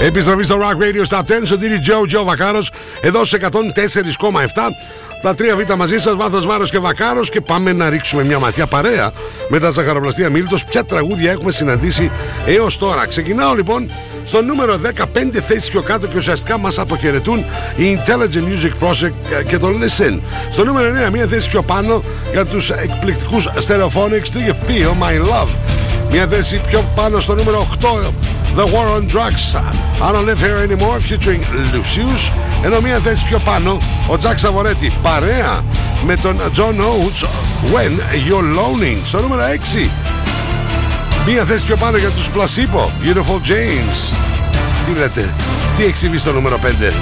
Επιστροφή 0.00 0.44
στο 0.44 0.58
Rock 0.60 0.82
Radio 0.82 1.08
Stop 1.08 1.20
10 1.20 1.24
στον 1.44 1.58
Τύρι 1.58 1.78
Τζο 1.78 2.06
Τζο 2.06 2.24
Βακάρος 2.24 2.72
εδώ 3.00 3.24
σε 3.24 3.38
104,7 3.42 3.58
Τα 5.21 5.35
τρία 5.35 5.55
β' 5.55 5.73
μαζί 5.73 5.99
σας, 5.99 6.15
βάθος 6.15 6.45
βάρος 6.45 6.69
και 6.69 6.79
βακάρος 6.79 7.29
και 7.29 7.41
πάμε 7.41 7.73
να 7.73 7.89
ρίξουμε 7.89 8.23
μια 8.23 8.39
ματιά 8.39 8.67
παρέα 8.67 9.11
με 9.49 9.59
τα 9.59 9.69
ζαχαροπλαστεία 9.69 10.29
Μίλτος 10.29 10.63
ποια 10.63 10.83
τραγούδια 10.83 11.31
έχουμε 11.31 11.51
συναντήσει 11.51 12.11
έως 12.45 12.77
τώρα. 12.77 13.07
Ξεκινάω 13.07 13.53
λοιπόν 13.53 13.89
στο 14.25 14.41
νούμερο 14.41 14.79
15 14.83 15.39
θέσεις 15.47 15.69
πιο 15.69 15.81
κάτω 15.81 16.07
και 16.07 16.17
ουσιαστικά 16.17 16.57
μας 16.57 16.77
αποχαιρετούν 16.79 17.45
οι 17.75 17.97
Intelligent 17.97 18.43
Music 18.43 18.87
Project 18.87 19.43
και 19.47 19.57
το 19.57 19.67
Listen. 19.67 20.19
Στο 20.51 20.63
νούμερο 20.63 20.93
9 21.07 21.09
μια 21.11 21.27
θέση 21.27 21.49
πιο 21.49 21.61
πάνω 21.61 22.01
για 22.31 22.45
τους 22.45 22.69
εκπληκτικούς 22.69 23.47
Stereophonics 23.67 24.29
Do 24.33 24.49
You 24.49 24.53
Feel 24.67 25.03
My 25.03 25.21
Love; 25.29 25.49
Μια 26.11 26.27
θέση 26.27 26.61
πιο 26.67 26.85
πάνω 26.95 27.19
στο 27.19 27.35
νούμερο 27.35 27.67
8 27.81 27.85
The 28.57 28.63
War 28.63 28.97
on 28.97 29.11
Drugs. 29.13 29.55
I 30.01 30.11
Don't 30.11 30.25
Live 30.25 30.41
Here 30.41 30.57
Anymore 30.67 30.99
featuring 30.99 31.41
Lucius. 31.73 32.31
Ενώ 32.63 32.81
μια 32.81 32.99
θέση 32.99 33.23
πιο 33.27 33.39
πάνω 33.39 33.71
ο 34.09 34.17
Jack 34.21 34.47
Savoretti 34.47 34.91
παρέα 35.01 35.63
με 36.05 36.15
τον 36.15 36.39
John 36.55 36.75
Oates 36.75 37.23
When 37.73 37.91
You're 38.27 38.57
Loaning 38.57 38.97
στο 39.05 39.21
νούμερο 39.21 39.41
6 39.75 39.89
μια 41.27 41.45
θέση 41.45 41.65
πιο 41.65 41.75
πάνω 41.75 41.97
για 41.97 42.09
τους 42.09 42.29
Placebo 42.35 42.79
Beautiful 43.03 43.49
James. 43.49 44.13
Τι 44.85 44.99
λέτε 44.99 45.33
τι 45.77 45.83
έχει 45.83 45.97
συμβεί 45.97 46.17
στο 46.17 46.31
νούμερο 46.31 46.59
5 46.89 46.93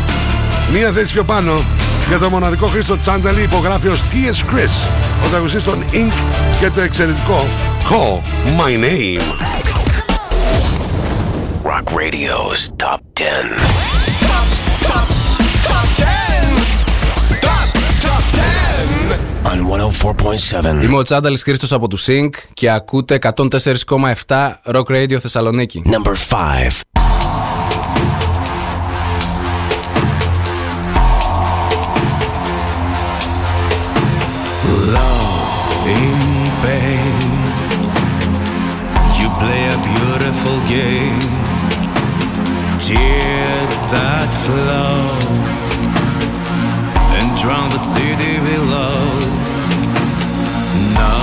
μια 0.73 0.91
θέση 0.91 1.11
πιο 1.11 1.23
πάνω 1.23 1.63
για 2.07 2.19
το 2.19 2.29
μοναδικό 2.29 2.67
Χρήστο 2.67 2.97
Τσάνταλη 2.97 3.41
υπογράφει 3.41 3.87
ως 3.87 4.01
T.S. 4.01 4.53
Chris 4.53 4.87
ο 5.25 5.27
τραγουδιστής 5.29 5.63
των 5.63 5.83
Ink 5.91 6.13
και 6.59 6.69
το 6.69 6.81
εξαιρετικό 6.81 7.47
Call 7.89 8.21
My 8.57 8.75
Name 8.75 9.21
Rock 11.63 11.91
Radio's 11.91 12.69
Top 12.77 12.99
10. 13.13 13.55
On 19.43 19.59
104.7. 20.61 20.83
Είμαι 20.83 20.97
ο 20.97 21.01
Τσάνταλης 21.01 21.43
Χρήστος 21.43 21.71
από 21.71 21.87
του 21.87 21.99
Sync 21.99 22.29
και 22.53 22.69
ακούτε 22.69 23.19
104,7 23.21 24.51
Rock 24.73 24.85
Radio 24.87 25.17
Θεσσαλονίκη. 25.17 25.81
Number 25.85 26.13
5. 26.29 26.81
Love 34.95 35.85
in 35.99 36.19
pain. 36.63 37.04
Beautiful 40.25 40.59
game. 40.67 41.19
Tears 42.79 43.75
that 43.93 44.33
flow 44.41 44.97
and 47.17 47.38
drown 47.38 47.69
the 47.69 47.77
city 47.77 48.39
below. 48.41 48.97
No 50.97 51.13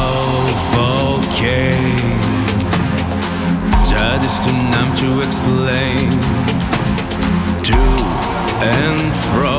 volcano 0.70 2.12
that 3.90 4.22
is 4.22 4.38
too 4.44 4.54
numb 4.70 4.94
to 5.02 5.18
explain. 5.26 6.06
To 7.66 7.78
and 8.62 9.02
fro. 9.26 9.58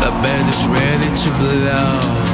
The 0.00 0.10
bed 0.22 0.44
is 0.48 0.66
ready 0.66 1.10
to 1.22 1.30
blow. 1.38 2.25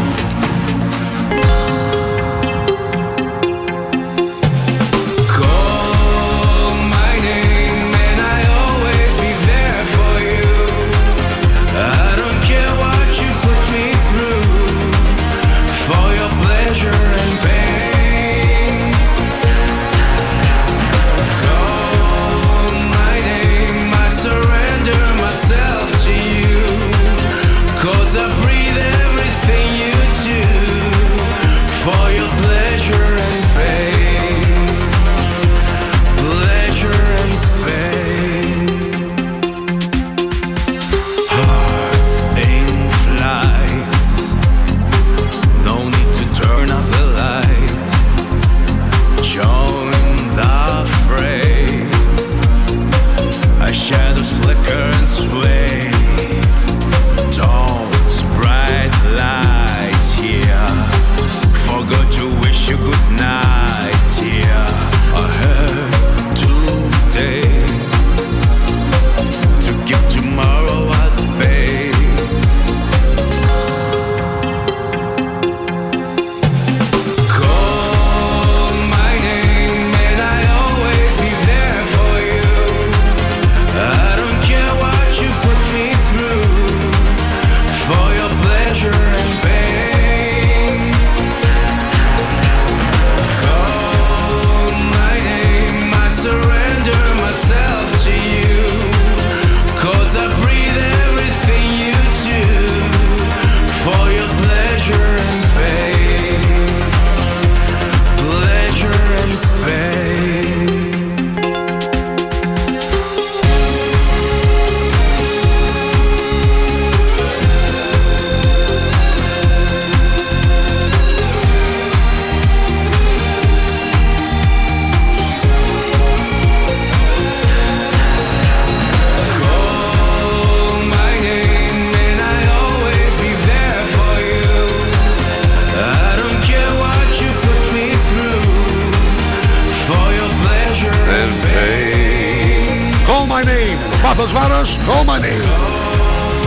My 143.42 143.44
Name. 143.44 144.02
Πάθος 144.02 144.32
βάρος, 144.32 144.78
Call 144.86 145.04
My 145.10 145.18
Name. 145.24 145.46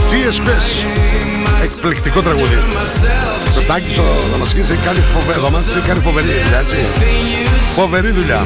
T.S. 0.09 0.47
Chris. 0.47 0.85
Εκπληκτικό 1.63 2.21
τραγούδι. 2.21 2.57
Το 3.55 3.61
Τάκης 3.61 3.97
ο 3.97 4.03
Δαμασκής 4.31 4.69
έχει 4.69 4.81
κάνει 4.85 4.99
φοβερή, 4.99 5.39
Δαμασκής 5.39 5.75
έχει 5.75 5.87
κάνει 5.87 5.99
φοβερή 5.99 6.27
δουλειά, 6.27 6.59
έτσι. 6.59 6.77
Φοβερή 7.65 8.11
δουλειά. 8.11 8.41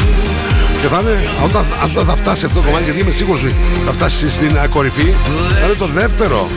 Και 0.82 0.88
θα 0.88 1.00
είναι, 1.02 1.30
όταν, 1.44 1.66
όταν 1.84 2.06
θα 2.06 2.16
φτάσει 2.16 2.46
αυτό 2.46 2.60
το 2.60 2.66
κομμάτι, 2.66 2.84
γιατί 2.84 3.00
είμαι 3.00 3.12
σίγουρος 3.12 3.44
ότι 3.44 3.56
θα 3.86 3.92
φτάσει 3.92 4.32
στην 4.32 4.58
α, 4.58 4.68
κορυφή, 4.68 5.14
θα 5.60 5.66
είναι 5.66 5.74
το 5.78 5.86
δεύτερο 5.86 6.50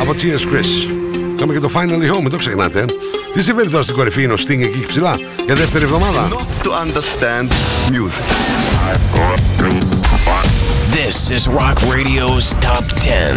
από 0.00 0.12
T.S. 0.12 0.54
Chris. 0.54 0.92
Κάμε 1.36 1.52
και 1.52 1.60
το 1.60 1.70
Finally 1.74 2.14
Home, 2.14 2.20
μην 2.20 2.30
το 2.30 2.36
ξεχνάτε. 2.36 2.84
Τι 3.32 3.42
συμβαίνει 3.42 3.68
τώρα 3.70 3.82
στην 3.82 3.94
κορυφή, 3.94 4.22
είναι 4.22 4.32
ο 4.32 4.36
Sting 4.46 4.60
εκεί 4.60 4.86
ψηλά 4.86 5.18
για 5.46 5.54
δεύτερη 5.54 5.84
εβδομάδα; 5.84 6.28
Not 6.28 6.66
to 6.66 6.70
understand 6.70 7.48
music. 7.92 8.26
This 10.90 11.30
is 11.30 11.48
Rock 11.48 11.82
Radio's 11.82 12.54
Top 12.60 12.86
10. 13.00 13.36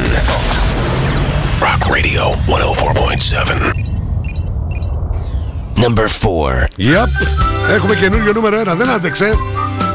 Rock 1.59 1.89
Radio 1.89 2.31
104.7. 2.47 3.75
Number 5.75 6.07
4. 6.07 6.67
Yep. 6.77 7.09
Έχουμε 7.69 7.95
καινούριο 7.95 8.31
νούμερο 8.33 8.61
1. 8.61 8.75
Δεν 8.77 8.89
άντεξε. 8.89 9.33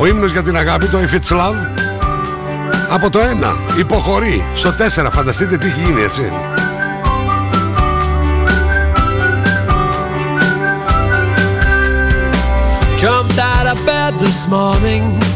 Ο 0.01 0.07
ύμνος 0.07 0.31
για 0.31 0.43
την 0.43 0.57
αγάπη, 0.57 0.87
το 0.87 0.99
If 0.99 1.15
It's 1.15 1.37
Love. 1.37 1.55
Από 2.91 3.11
το 3.11 3.19
1 3.19 3.79
υποχωρεί 3.79 4.45
στο 4.55 4.73
4. 5.07 5.11
Φανταστείτε 5.13 5.57
τι 5.57 5.67
έχει 5.67 5.81
γίνει, 5.81 6.03
έτσι. 6.03 6.33
Jumped 13.01 13.39
out 13.39 13.67
of 13.73 13.79
bed 13.87 14.13
this 14.25 14.47
morning 14.49 15.36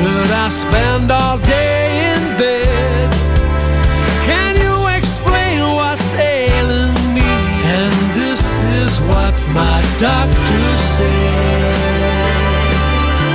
Should 0.00 0.32
I 0.32 0.48
spend 0.48 1.10
all 1.10 1.36
day 1.44 1.84
in 2.08 2.22
bed? 2.40 3.10
Can 4.24 4.56
you 4.56 4.76
explain 4.96 5.60
what's 5.76 6.14
ailing 6.14 6.96
me? 7.12 7.28
And 7.76 7.92
this 8.16 8.64
is 8.80 8.96
what 9.12 9.36
my 9.52 9.76
doctor 10.00 10.64
said. 10.96 12.00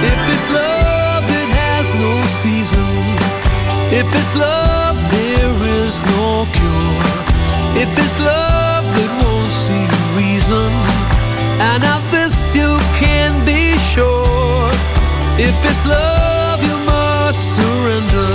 If 0.09 0.19
it's 0.33 0.49
love, 0.49 1.25
it 1.29 1.49
has 1.61 1.93
no 2.01 2.13
season. 2.41 2.97
If 3.93 4.09
it's 4.09 4.35
love, 4.35 4.97
there 5.13 5.53
is 5.85 6.01
no 6.17 6.49
cure. 6.49 7.05
If 7.77 7.93
it's 7.93 8.19
love, 8.19 8.85
it 9.05 9.11
won't 9.21 9.53
see 9.53 9.85
reason. 10.17 10.71
And 11.61 11.83
of 11.93 12.01
this 12.09 12.55
you 12.55 12.73
can 12.97 13.29
be 13.45 13.77
sure. 13.77 14.73
If 15.37 15.53
it's 15.69 15.85
love, 15.85 16.44
you 17.25 17.31
must 17.31 17.55
surrender. 17.55 18.29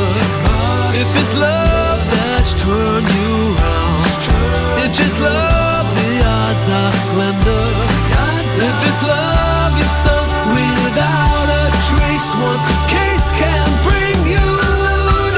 If 0.95 1.17
it's 1.17 1.35
love 1.35 2.01
that's 2.11 2.55
turned 2.55 3.07
you 3.07 3.55
round. 3.55 4.05
If 4.85 4.99
it's 4.99 5.21
love, 5.21 5.87
the 5.95 6.23
odds 6.27 6.69
are 6.69 6.93
slender. 6.93 7.67
If 8.59 8.89
it's 8.89 9.03
love, 9.03 9.79
you're 9.79 9.97
sunk 10.03 10.31
without 10.57 11.49
a 11.49 11.71
trace. 11.89 12.35
One 12.35 12.61
case 12.89 13.33
can 13.39 13.69
bring 13.87 14.19
you 14.27 14.49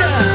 down. 0.00 0.32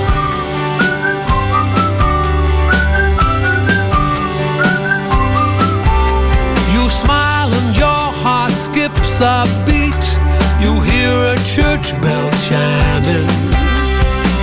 You 6.74 6.90
smile 6.90 7.52
and 7.60 7.76
your 7.76 8.06
heart 8.24 8.52
skips 8.52 9.22
a 9.22 9.46
beat. 9.66 10.06
You 10.62 10.82
hear 10.82 11.34
a 11.34 11.38
church 11.56 11.94
bell 12.02 12.30
chiming. 12.48 12.87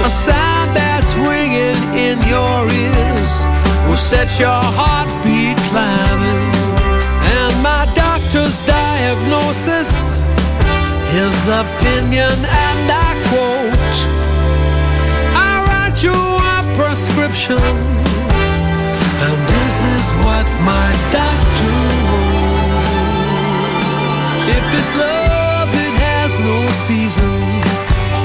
A 0.05 0.11
sound 0.11 0.77
that's 0.77 1.15
ringing 1.15 1.81
in 1.97 2.21
your 2.29 2.69
ears 2.69 3.33
will 3.89 3.97
set 3.97 4.39
your 4.39 4.61
heartbeat 4.77 5.57
climbing. 5.73 6.53
And 7.41 7.55
my 7.65 7.89
doctor's 7.97 8.61
diagnosis, 8.67 10.13
his 11.09 11.49
opinion, 11.49 12.37
and 12.45 12.85
I 12.85 13.17
quote 13.33 13.95
I 15.33 15.65
write 15.73 15.97
you 16.05 16.13
a 16.13 16.61
prescription. 16.77 17.65
And 19.25 19.39
this 19.57 19.75
is 19.89 20.05
what 20.21 20.45
my 20.69 20.93
doctor 21.17 21.77
wrote. 22.05 22.45
If 24.53 24.65
it's 24.69 24.93
love, 25.01 25.73
it 25.73 25.95
has 25.97 26.39
no 26.41 26.61
season. 26.85 27.94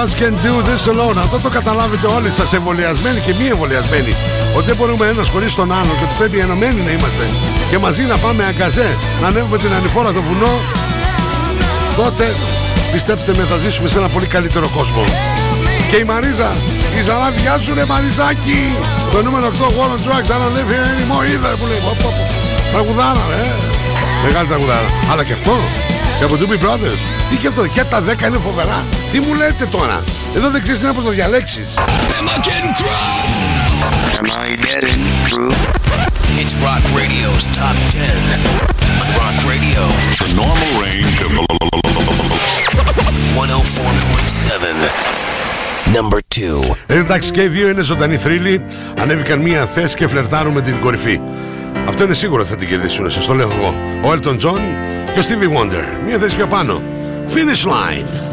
Just 0.03 0.17
can 0.17 0.35
do 0.47 0.53
this 0.69 0.83
alone. 0.91 1.17
Αυτό 1.17 1.39
το 1.39 1.49
καταλάβετε 1.49 2.07
όλοι 2.07 2.29
σας 2.29 2.53
εμβολιασμένοι 2.53 3.19
και 3.19 3.33
μη 3.39 3.45
εμβολιασμένοι. 3.45 4.15
Ότι 4.55 4.65
δεν 4.65 4.75
μπορούμε 4.75 5.05
ένας 5.07 5.29
χωρίς 5.29 5.55
τον 5.55 5.71
άλλον 5.71 5.97
και 5.97 6.03
ότι 6.07 6.15
πρέπει 6.17 6.37
ενωμένοι 6.39 6.81
να 6.81 6.91
είμαστε. 6.91 7.25
Και 7.69 7.77
μαζί 7.77 8.03
να 8.03 8.17
πάμε 8.17 8.45
αγκαζέ, 8.45 8.97
να 9.21 9.27
ανέβουμε 9.27 9.57
την 9.57 9.73
ανηφόρα 9.73 10.11
το 10.13 10.21
βουνό. 10.21 10.53
Τότε 11.95 12.35
πιστέψτε 12.91 13.31
με 13.37 13.43
θα 13.43 13.57
ζήσουμε 13.57 13.87
σε 13.87 13.97
ένα 13.97 14.07
πολύ 14.07 14.25
καλύτερο 14.25 14.69
κόσμο. 14.77 15.03
Και 15.89 15.97
η 15.97 16.03
Μαρίζα, 16.03 16.51
η 16.99 17.01
Ζαράβη, 17.01 17.39
γεια 17.39 17.57
σου 17.57 17.73
ρε 17.73 17.85
Μαριζάκη. 17.85 18.61
Το 19.11 19.23
νούμερο 19.23 19.45
8, 19.47 19.65
War 19.77 19.89
on 19.95 20.01
Drugs, 20.05 20.29
I 20.33 20.37
don't 20.41 20.53
live 20.57 20.69
here 20.73 20.87
anymore 20.93 21.25
either. 21.31 21.53
Που 21.59 21.65
λέει, 21.69 21.81
πω, 21.85 21.97
πω, 22.01 22.09
πω. 22.17 22.25
Τραγουδάρα, 22.71 23.25
ε. 23.41 23.51
Μεγάλη 24.25 24.47
τραγουδάρα. 24.47 24.89
Αλλά 25.11 25.23
και 25.23 25.33
αυτό, 25.33 25.55
και 26.17 26.23
από 26.23 26.35
Doobie 26.39 26.59
Brothers. 26.65 26.99
Τι 27.29 27.35
και 27.35 27.47
αυτό, 27.47 27.67
και 27.67 27.83
τα 27.83 28.01
10 28.01 28.27
είναι 28.27 28.39
φοβερά. 28.47 29.02
Τι 29.13 29.19
μου 29.19 29.33
λέτε 29.33 29.65
τώρα; 29.65 30.03
Εδώ 30.35 30.49
δεν 30.49 30.61
ξέρεις 30.61 30.79
τι 30.79 30.85
να 30.85 30.93
πως 30.93 31.03
το 31.03 31.09
διαλέξεις. 31.09 31.65
Am 31.77 31.81
I 31.81 31.83
getting 32.49 32.73
through? 32.79 33.01
Am 34.19 34.27
I 34.43 34.45
getting 34.67 35.01
through? 35.25 35.51
It's 36.41 36.53
Rock 36.65 36.83
Radio's 36.99 37.43
Top 37.59 37.77
10. 37.91 37.99
Rock 39.21 39.37
Radio. 39.53 39.81
The 40.23 40.29
normal 40.43 40.71
range 40.85 41.15
of 41.25 41.29
104.7. 43.35 45.95
Number 45.97 46.19
2. 46.35 46.75
Ε, 46.87 46.97
εντάξει 46.97 47.31
και 47.31 47.41
οι 47.43 47.47
δύο 47.47 47.69
είναι 47.69 47.81
ζωντανοί 47.81 48.17
θρύλοι 48.17 48.63
Ανέβηκαν 48.99 49.39
μία 49.39 49.65
θέση 49.65 49.95
και 49.95 50.07
φλερτάρουν 50.07 50.53
με 50.53 50.61
την 50.61 50.79
κορυφή 50.79 51.19
Αυτό 51.87 52.03
είναι 52.03 52.13
σίγουρο 52.13 52.45
θα 52.45 52.55
την 52.55 52.67
κερδίσουν 52.67 53.11
Σας 53.11 53.25
το 53.25 53.33
λέω 53.33 53.51
εγώ 53.51 53.75
Ο 54.03 54.11
Elton 54.11 54.35
John 54.39 54.59
και 55.13 55.19
ο 55.19 55.23
Stevie 55.27 55.57
Wonder 55.57 55.83
Μία 56.05 56.17
θέση 56.19 56.35
πιο 56.35 56.47
πάνω 56.47 56.81
Finish 57.33 57.65
line 57.67 58.32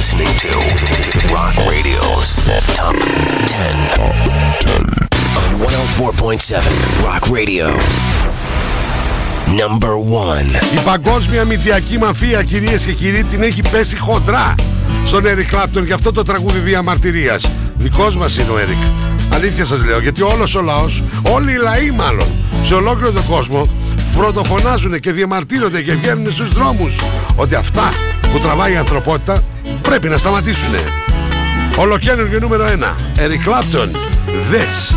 You're 0.00 0.16
listening 0.16 0.36
to 0.44 0.52
Rock 1.34 1.56
Radio's 1.68 2.28
Top 2.74 2.96
10 3.46 3.76
on 4.00 4.16
104.7 5.60 7.04
Rock 7.04 7.28
Radio. 7.28 7.66
Number 9.46 9.94
1. 9.98 10.74
Η 10.74 10.78
παγκόσμια 10.84 11.44
μυθιακή 11.44 11.98
μαφία 11.98 12.42
κυρίες 12.42 12.84
και 12.84 12.92
κύριοι 12.92 13.24
την 13.24 13.42
έχει 13.42 13.62
πέσει 13.70 13.98
χοντρά 13.98 14.54
στον 15.06 15.26
Έρικ 15.26 15.48
Κλάπτον 15.48 15.84
για 15.84 15.94
αυτό 15.94 16.12
το 16.12 16.22
τραγούδι 16.22 16.58
διαμαρτυρίας. 16.58 17.50
Δικός 17.78 18.16
μας 18.16 18.36
είναι 18.36 18.50
ο 18.50 18.58
Έρικ. 18.58 18.82
Αλήθεια 19.32 19.64
σας 19.64 19.84
λέω 19.84 20.00
γιατί 20.00 20.22
όλος 20.22 20.54
ο 20.54 20.62
λαός, 20.62 21.02
όλοι 21.22 21.52
οι 21.52 21.58
λαοί 21.58 21.90
μάλλον, 21.90 22.26
σε 22.62 22.74
ολόκληρο 22.74 23.12
τον 23.12 23.26
κόσμο 23.26 23.68
φροντοφωνάζουν 24.10 25.00
και 25.00 25.12
διαμαρτύρονται 25.12 25.82
και 25.82 25.92
βγαίνουν 25.92 26.32
στους 26.32 26.52
δρόμους 26.52 27.00
ότι 27.36 27.54
αυτά 27.54 27.92
που 28.32 28.38
τραβάει 28.38 28.72
η 28.72 28.76
ανθρωπότητα 28.76 29.42
πρέπει 29.82 30.08
να 30.08 30.16
σταματήσουν. 30.18 30.74
Ολοκένουργιο 31.76 32.38
νούμερο 32.40 32.64
1. 32.66 32.68
Eric 33.18 33.48
Clapton. 33.48 33.88
This 34.52 34.94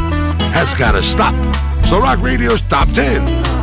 has 0.53 0.73
gotta 0.73 1.01
stop. 1.01 1.33
Στο 1.81 1.97
Rock 1.97 2.19
Radio's 2.27 2.61
Top 2.69 2.87
10. 2.93 3.53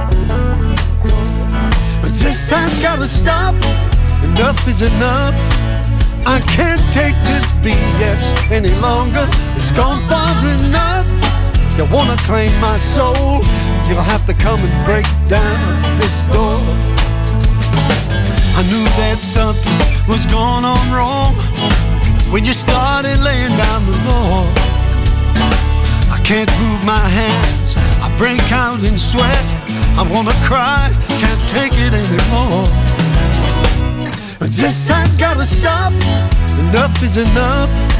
This 2.23 2.51
has 2.51 2.73
gotta 2.87 3.09
stop. 3.21 3.55
Enough 4.27 4.61
is 4.73 4.81
enough. 4.93 5.39
I 6.37 6.39
can't 6.57 6.85
take 7.01 7.17
this 7.31 7.47
BS 7.65 8.23
any 8.59 8.73
longer. 8.87 9.27
It's 9.57 9.71
gone 9.81 10.01
far 10.11 10.33
enough. 10.57 11.09
You 11.77 11.85
wanna 11.97 12.19
claim 12.29 12.53
my 12.61 12.77
soul? 12.95 13.43
You'll 13.91 14.07
have 14.07 14.25
to 14.27 14.35
come 14.35 14.61
and 14.61 14.87
break 14.87 15.05
down 15.27 15.99
this 15.99 16.23
door. 16.31 16.63
I 18.55 18.63
knew 18.71 18.87
that 19.03 19.19
something 19.19 19.81
was 20.07 20.27
going 20.27 20.63
on 20.63 20.79
wrong 20.95 21.35
when 22.31 22.45
you 22.45 22.53
started 22.53 23.19
laying 23.19 23.51
down 23.59 23.85
the 23.91 23.99
law. 24.07 24.47
I 26.15 26.23
can't 26.23 26.51
move 26.63 26.87
my 26.87 27.03
hands. 27.03 27.75
I 27.99 28.07
break 28.17 28.41
out 28.53 28.79
in 28.79 28.97
sweat. 28.97 29.43
I 29.99 30.07
wanna 30.07 30.39
cry. 30.47 30.87
Can't 31.19 31.43
take 31.51 31.75
it 31.75 31.91
anymore. 31.91 32.71
This 34.39 34.87
has 34.87 35.17
gotta 35.17 35.45
stop. 35.45 35.93
Enough 36.63 37.03
is 37.03 37.17
enough. 37.17 38.00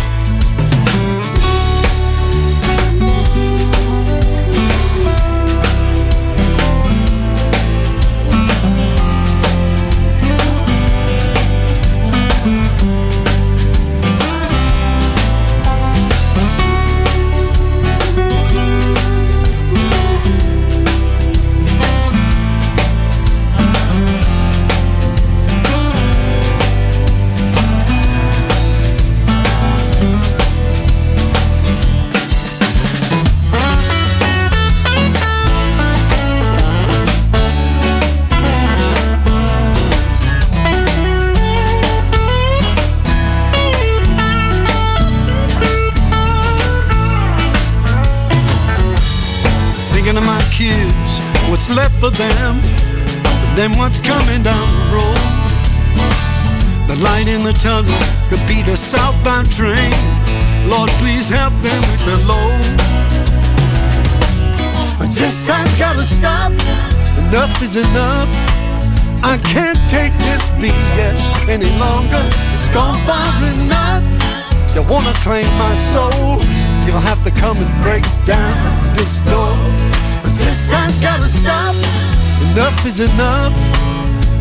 For 52.01 52.09
them, 52.09 52.57
then 53.55 53.77
what's 53.77 53.99
coming 53.99 54.41
down 54.41 54.67
the 54.73 54.85
road. 54.89 55.21
The 56.89 56.97
light 57.03 57.27
in 57.27 57.43
the 57.43 57.53
tunnel 57.53 57.93
could 58.27 58.41
be 58.47 58.63
the 58.63 58.75
southbound 58.75 59.51
train. 59.51 59.93
Lord, 60.65 60.89
please 60.97 61.29
help 61.29 61.53
them 61.61 61.81
with 61.85 62.03
the 62.09 62.17
load. 62.25 62.65
This 65.13 65.45
has 65.45 65.69
gotta 65.77 66.03
stop. 66.03 66.51
Enough 67.21 67.61
is 67.61 67.77
enough. 67.77 68.29
I 69.21 69.37
can't 69.53 69.77
take 69.87 70.13
this 70.25 70.49
BS 70.57 71.21
any 71.47 71.69
longer. 71.77 72.23
It's 72.55 72.67
gone 72.69 72.97
far 73.05 73.29
enough. 73.53 74.03
You 74.73 74.81
wanna 74.89 75.13
claim 75.21 75.45
my 75.61 75.75
soul? 75.75 76.41
You'll 76.83 77.05
have 77.11 77.23
to 77.25 77.31
come 77.39 77.57
and 77.57 77.71
break 77.83 78.05
down 78.25 78.57
this 78.97 79.21
door. 79.21 79.53
But 80.23 80.33
this 80.33 80.69
has 80.71 80.97
gotta 80.99 81.27
stop. 81.27 81.75
Enough 82.51 82.85
is 82.85 82.99
enough. 82.99 83.53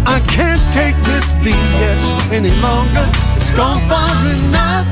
I 0.06 0.20
can't 0.26 0.62
take 0.72 0.96
this 1.04 1.32
BS 1.42 2.04
any 2.32 2.50
longer. 2.60 3.06
It's 3.36 3.50
gone 3.50 3.80
far 3.88 4.10
enough. 4.38 4.86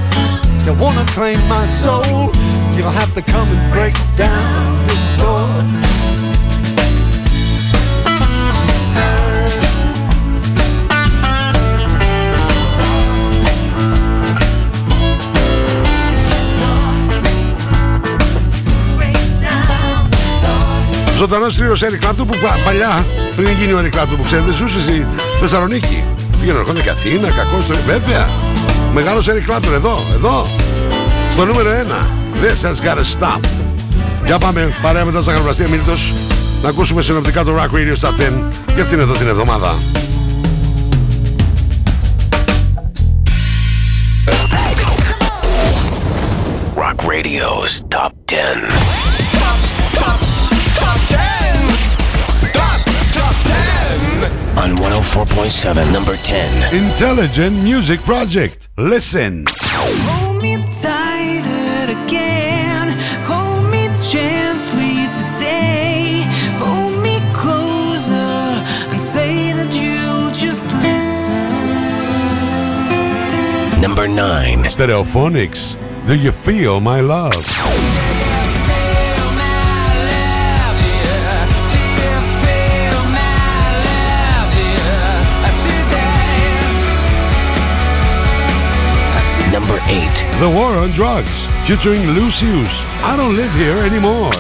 You 0.65 0.75
wanna 0.75 1.05
claim 1.17 1.41
my 1.49 1.65
soul? 1.65 2.31
You'll 2.77 2.97
have 3.03 3.15
to 3.15 3.23
come 3.23 3.49
and 3.49 3.73
break 3.73 3.95
down 4.17 4.87
this 4.87 5.05
door. 5.17 6.28
Ζωντανός 21.19 21.57
τρίο 21.57 21.73
Eric 21.73 22.05
Clapton 22.05 22.17
που 22.17 22.37
πα- 22.43 22.59
παλιά, 22.65 23.05
πριν 23.37 23.49
γίνει 23.51 23.73
ο 23.73 23.79
Eric 23.83 23.97
Clapton 23.97 24.17
που 24.17 24.23
ξέρετε, 24.25 24.53
ζούσε 24.53 24.81
στη 24.83 25.07
Θεσσαλονίκη. 25.41 26.05
Πήγαινε 26.41 26.59
ερχόταν 26.59 26.83
και 26.83 26.91
Αθήνα, 26.91 27.31
κακός 27.31 27.65
στο. 27.65 27.75
Βέβαια. 27.87 28.29
Μεγάλος 28.95 29.29
Eric 29.29 29.51
Clapton 29.53 29.73
εδώ, 29.75 30.07
εδώ. 30.15 30.47
Στο 31.33 31.45
νούμερο 31.45 31.71
1. 31.71 32.07
This 32.43 32.69
has 32.69 32.77
gotta 32.87 33.03
stop. 33.19 33.41
Για 34.25 34.39
πάμε 34.39 34.75
παρέα 34.83 35.05
με 35.05 35.13
τα 35.13 35.21
ζαχαροπλαστεία 35.21 35.69
Μίλτο 35.69 35.93
να 36.63 36.69
ακούσουμε 36.69 37.03
συνοπτικά 37.03 37.45
το 37.45 37.53
Rock 37.57 37.75
Radio 37.77 38.09
Top 38.09 38.13
10 38.13 38.43
για 38.75 38.83
αυτήν 38.83 39.01
εδώ 39.01 39.15
την 39.15 39.29
εβδομάδα. 39.29 39.75
Rock 46.77 47.05
Radio's 47.05 47.83
Top 47.91 48.13
10. 48.27 49.18
On 54.59 54.75
104.7, 54.75 55.93
number 55.93 56.17
10. 56.17 56.75
Intelligent 56.75 57.63
Music 57.63 58.01
Project. 58.01 58.69
Listen. 58.77 59.45
Hold 59.49 60.43
me 60.43 60.57
tighter 60.83 61.93
again. 61.93 62.91
Hold 63.23 63.71
me 63.71 63.87
gently 64.11 65.07
today. 65.15 66.25
Hold 66.59 67.01
me 67.05 67.21
closer 67.33 68.13
and 68.91 69.01
say 69.01 69.53
that 69.53 69.73
you'll 69.73 70.33
just 70.33 70.73
listen. 70.83 71.39
Number 73.81 74.09
9. 74.09 74.65
Stereophonics. 74.65 75.77
Do 76.05 76.17
you 76.17 76.33
feel 76.33 76.81
my 76.81 77.01
love? 77.01 77.33
8. 89.91 90.27
The 90.41 90.51
War 90.55 90.77
on 90.77 90.91
Drugs. 90.91 91.47
Featuring 91.67 92.07
Lucius. 92.09 92.83
I 93.03 93.17
don't 93.17 93.35
live 93.35 93.55
here 93.55 93.79
anymore. 93.79 94.33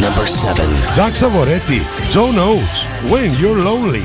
Number 0.00 0.26
7. 0.26 0.70
Zach 0.92 1.14
Savoretti. 1.14 1.80
Joe 2.10 2.32
Oates. 2.34 2.84
When 3.10 3.32
you're 3.34 3.58
lonely. 3.58 4.04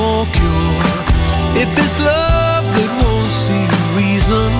if 1.55 1.69
it's 1.77 1.99
love 1.99 2.63
that 2.63 2.91
won't 3.03 3.27
see 3.27 3.65
reason. 3.95 4.51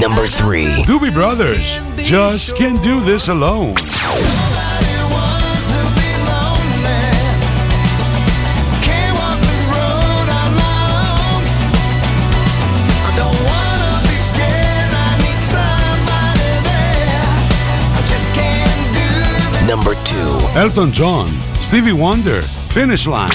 Number 0.00 0.26
3. 0.26 0.84
Doobie 0.84 1.12
Brothers. 1.12 1.78
Just 1.96 2.56
can't 2.56 2.82
do 2.82 3.00
this 3.00 3.28
alone. 3.28 3.74
Number 19.66 19.94
2. 20.04 20.16
Elton 20.54 20.92
John. 20.92 21.28
Stevie 21.54 21.92
Wonder. 21.94 22.42
Finish 22.42 23.06
line. 23.06 23.30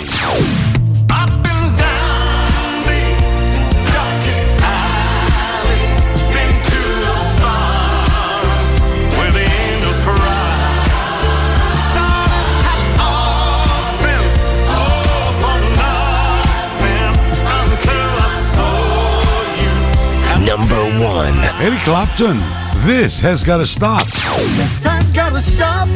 Number 20.98 21.14
1. 21.14 21.34
Eric 21.62 21.80
Clapton. 21.82 22.38
This 22.84 23.20
has 23.20 23.44
gotta 23.44 23.68
stop. 23.68 24.04
The 24.04 24.66
sun's 24.82 25.12
gotta 25.12 25.42
stop. 25.42 25.88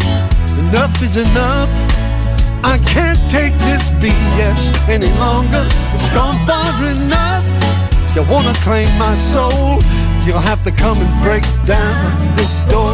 Enough 0.60 1.02
is 1.02 1.18
enough. 1.18 1.70
I 2.64 2.78
can't 2.86 3.18
take 3.30 3.58
this 3.66 3.90
BS 3.98 4.70
any 4.88 5.10
longer. 5.18 5.66
It's 5.96 6.08
gone 6.10 6.38
far 6.46 6.70
enough. 6.86 7.46
You 8.16 8.22
wanna 8.30 8.54
claim 8.62 8.90
my 9.00 9.16
soul? 9.16 9.82
You'll 10.24 10.46
have 10.52 10.64
to 10.66 10.72
come 10.72 10.98
and 11.00 11.24
break 11.24 11.44
down 11.66 12.36
this 12.36 12.62
door. 12.70 12.94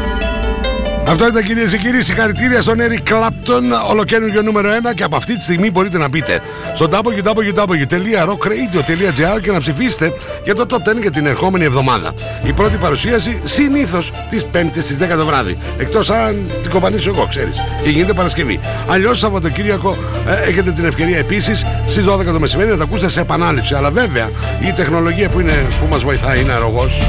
Αυτό 1.07 1.27
ήταν 1.27 1.43
κυρίες 1.43 1.71
και 1.71 1.77
κύριοι. 1.77 2.01
Συγχαρητήρια 2.01 2.61
στον 2.61 2.77
Eric 2.79 3.03
Clapton, 3.11 3.61
ολοκένουργιο 3.89 4.41
νούμερο 4.41 4.69
1 4.69 4.73
και 4.95 5.03
από 5.03 5.15
αυτή 5.15 5.37
τη 5.37 5.43
στιγμή 5.43 5.71
μπορείτε 5.71 5.97
να 5.97 6.07
μπείτε 6.07 6.41
στο 6.73 6.87
www.rockradio.gr 6.91 9.41
και 9.41 9.51
να 9.51 9.59
ψηφίσετε 9.59 10.13
για 10.43 10.55
το 10.55 10.65
top 10.69 10.75
10 10.89 11.01
για 11.01 11.11
την 11.11 11.25
ερχόμενη 11.25 11.65
εβδομάδα. 11.65 12.13
Η 12.43 12.53
πρώτη 12.53 12.77
παρουσίαση 12.77 13.41
συνήθως 13.45 14.11
τις 14.29 14.45
5η 14.53 14.81
στις 14.81 14.97
10 15.01 15.07
το 15.17 15.25
βράδυ. 15.25 15.57
Εκτός 15.77 16.09
αν 16.09 16.45
την 16.61 16.71
κομπανίσω 16.71 17.09
εγώ, 17.09 17.25
ξέρεις. 17.29 17.55
Και 17.83 17.89
γίνεται 17.89 18.13
Παρασκευή. 18.13 18.59
Αλλιώς 18.87 19.19
Σαββατοκύριακο 19.19 19.97
ε, 20.27 20.49
έχετε 20.49 20.71
την 20.71 20.85
ευκαιρία 20.85 21.17
επίσης 21.17 21.65
στις 21.87 22.05
12 22.05 22.25
το 22.25 22.39
μεσημέρι 22.39 22.69
να 22.69 22.77
τα 22.77 22.83
ακούσετε 22.83 23.09
σε 23.09 23.19
επανάληψη. 23.19 23.75
Αλλά 23.75 23.91
βέβαια 23.91 24.29
η 24.59 24.71
τεχνολογία 24.71 25.29
που, 25.29 25.39
είναι, 25.39 25.65
που 25.79 25.85
μας 25.89 26.03
βοηθάει 26.03 26.41
είναι 26.41 26.51
αρρωγός. 26.51 27.07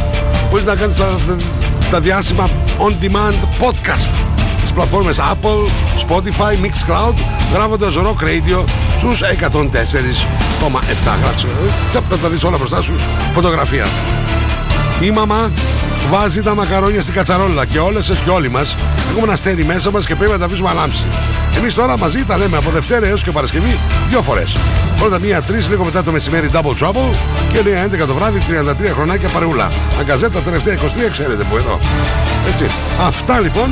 Μπορείς 0.50 0.66
να 0.66 0.76
κάνεις 0.76 1.00
τα 1.90 2.00
διάσημα 2.00 2.50
on 2.78 2.92
demand 3.00 3.38
podcast. 3.60 4.20
Στις 4.58 4.72
πλατφόρμες 4.72 5.20
Apple, 5.20 5.68
Spotify, 6.06 6.54
Mixcloud 6.64 7.14
γράφοντας 7.52 7.94
Rock 7.96 8.24
Radio 8.24 8.64
στους 8.98 9.22
104,7 9.22 11.16
γράψε 11.22 11.46
και 11.92 11.98
θα 12.08 12.16
τα 12.16 12.28
δεις 12.28 12.44
όλα 12.44 12.56
μπροστά 12.56 12.82
σου 12.82 12.92
φωτογραφία. 13.34 13.86
Η 15.00 15.10
μαμά 15.10 15.50
βάζει 16.10 16.42
τα 16.42 16.54
μακαρόνια 16.54 17.02
στην 17.02 17.14
κατσαρόλα 17.14 17.64
και 17.64 17.78
όλες 17.78 18.04
σας 18.04 18.20
και 18.20 18.30
όλοι 18.30 18.48
μας 18.48 18.76
έχουμε 19.08 19.22
ένα 19.22 19.32
αστέρι 19.32 19.64
μέσα 19.64 19.90
μας 19.90 20.06
και 20.06 20.14
πρέπει 20.14 20.32
να 20.32 20.38
τα 20.38 20.44
αφήσουμε 20.44 20.68
αλάμψη. 20.68 21.04
Εμείς 21.56 21.74
τώρα 21.74 21.98
μαζί 21.98 22.24
τα 22.24 22.36
λέμε 22.36 22.56
από 22.56 22.70
Δευτέρα 22.70 23.06
έως 23.06 23.22
και 23.22 23.30
Παρασκευή 23.30 23.78
δύο 24.08 24.22
φορές. 24.22 24.56
Πρώτα 24.98 25.18
μία 25.18 25.42
τρεις 25.42 25.68
λίγο 25.68 25.84
μετά 25.84 26.02
το 26.02 26.12
μεσημέρι 26.12 26.50
Double 26.52 26.84
Trouble 26.86 27.16
και 27.52 27.58
9-11 28.02 28.06
το 28.06 28.14
βράδυ 28.14 28.38
33 28.38 28.92
χρονάκια 28.94 29.28
παρεούλα. 29.28 29.70
Αγκαζέτα 30.00 30.40
τελευταία 30.40 30.74
23 30.74 30.78
ξέρετε 31.12 31.44
που 31.50 31.56
εδώ. 31.56 31.78
Έτσι. 32.48 32.66
Αυτά 33.00 33.40
λοιπόν. 33.40 33.68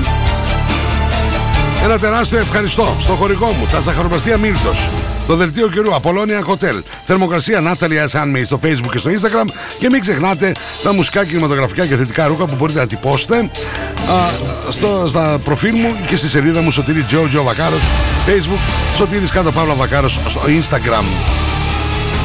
Ένα 1.85 1.99
τεράστιο 1.99 2.39
ευχαριστώ 2.39 2.97
στο 3.01 3.13
χωρικό 3.13 3.47
μου, 3.47 3.67
τα 3.73 3.81
ζαχαροπλαστεία 3.81 4.37
Μίλτος, 4.37 4.89
Το 5.27 5.37
δελτίο 5.37 5.69
καιρού 5.69 5.95
Απολώνια 5.95 6.45
Hotel. 6.47 6.83
Θερμοκρασία 7.05 7.63
Natalia 7.67 8.09
Sunmade 8.13 8.43
στο 8.45 8.61
Facebook 8.63 8.91
και 8.91 8.99
στο 8.99 9.11
Instagram. 9.11 9.49
Και 9.79 9.89
μην 9.91 10.01
ξεχνάτε 10.01 10.53
τα 10.83 10.93
μουσικά, 10.93 11.25
κινηματογραφικά 11.25 11.87
και 11.87 11.97
θετικά 11.97 12.27
ρούχα 12.27 12.47
που 12.47 12.55
μπορείτε 12.55 12.79
να 12.79 12.87
τυπώσετε 12.87 13.37
α, 13.37 14.31
στο, 14.69 15.05
στα 15.09 15.39
προφίλ 15.45 15.75
μου 15.75 15.97
και 16.07 16.17
στη 16.17 16.29
σελίδα 16.29 16.61
μου 16.61 16.71
Σωτήρη 16.71 17.03
Τζο 17.03 17.29
Τζο 17.29 17.43
Βακάρος 17.43 17.81
Facebook, 18.27 18.97
Σωτήρης 18.97 19.31
κάτω 19.31 19.53
Παύλα 19.53 19.75
Βακάρος 19.75 20.21
στο 20.27 20.41
Instagram. 20.47 21.05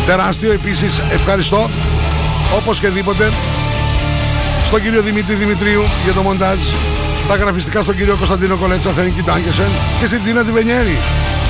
Τεράστιο 0.06 0.52
επίσης 0.52 1.02
ευχαριστώ 1.12 1.70
όπως 2.58 2.80
και 2.80 2.90
δίποτε 2.90 3.30
στον 4.66 4.82
κύριο 4.82 5.02
Δημήτρη 5.02 5.36
Δημητρίου 5.36 5.84
για 6.04 6.14
το 6.14 6.22
μοντάζ. 6.22 6.60
Τα 7.28 7.36
γραφιστικά 7.36 7.82
στον 7.82 7.96
κύριο 7.98 8.16
Κωνσταντίνο 8.16 8.56
Κολέτσα 8.56 8.90
Thank 8.90 9.20
you, 9.20 9.30
Dankeschön 9.30 9.72
και 10.00 10.08
στην 10.08 10.24
Τίνα 10.24 10.44
Τιβενιέρη. 10.44 10.98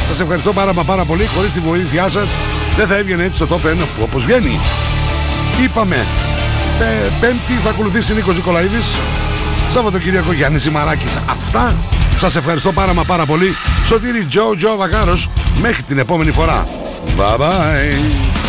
Σας 0.07 0.19
ευχαριστώ 0.19 0.53
πάρα 0.53 0.73
μα 0.73 0.83
πάρα 0.83 1.05
πολύ. 1.05 1.25
Χωρίς 1.35 1.53
τη 1.53 1.59
βοήθειά 1.59 2.09
σας 2.09 2.27
δεν 2.77 2.87
θα 2.87 2.95
έβγαινε 2.95 3.23
έτσι 3.23 3.35
στο 3.35 3.47
top 3.55 3.67
1 3.67 3.77
που 3.77 4.01
όπως 4.03 4.25
βγαίνει. 4.25 4.59
Είπαμε 5.63 6.05
πέ, 6.79 7.11
πέμπτη 7.19 7.53
θα 7.63 7.69
ακολουθήσει 7.69 8.13
Νίκος 8.13 8.35
Νικολαίδης. 8.35 8.85
Σαββατοκύριακο 9.69 10.31
Γιάννης 10.31 10.61
Ζημαράκης 10.61 11.15
αυτά. 11.15 11.75
Σας 12.15 12.35
ευχαριστώ 12.35 12.71
πάρα 12.71 12.93
μα 12.93 13.03
πάρα 13.03 13.25
πολύ. 13.25 13.55
Σωτήρη 13.85 14.25
Τζο 14.25 14.55
Τζο 14.57 14.75
Βακάρος 14.77 15.29
μέχρι 15.61 15.83
την 15.83 15.97
επόμενη 15.97 16.31
φορά. 16.31 16.67
Bye 17.17 17.37
bye 17.39 18.44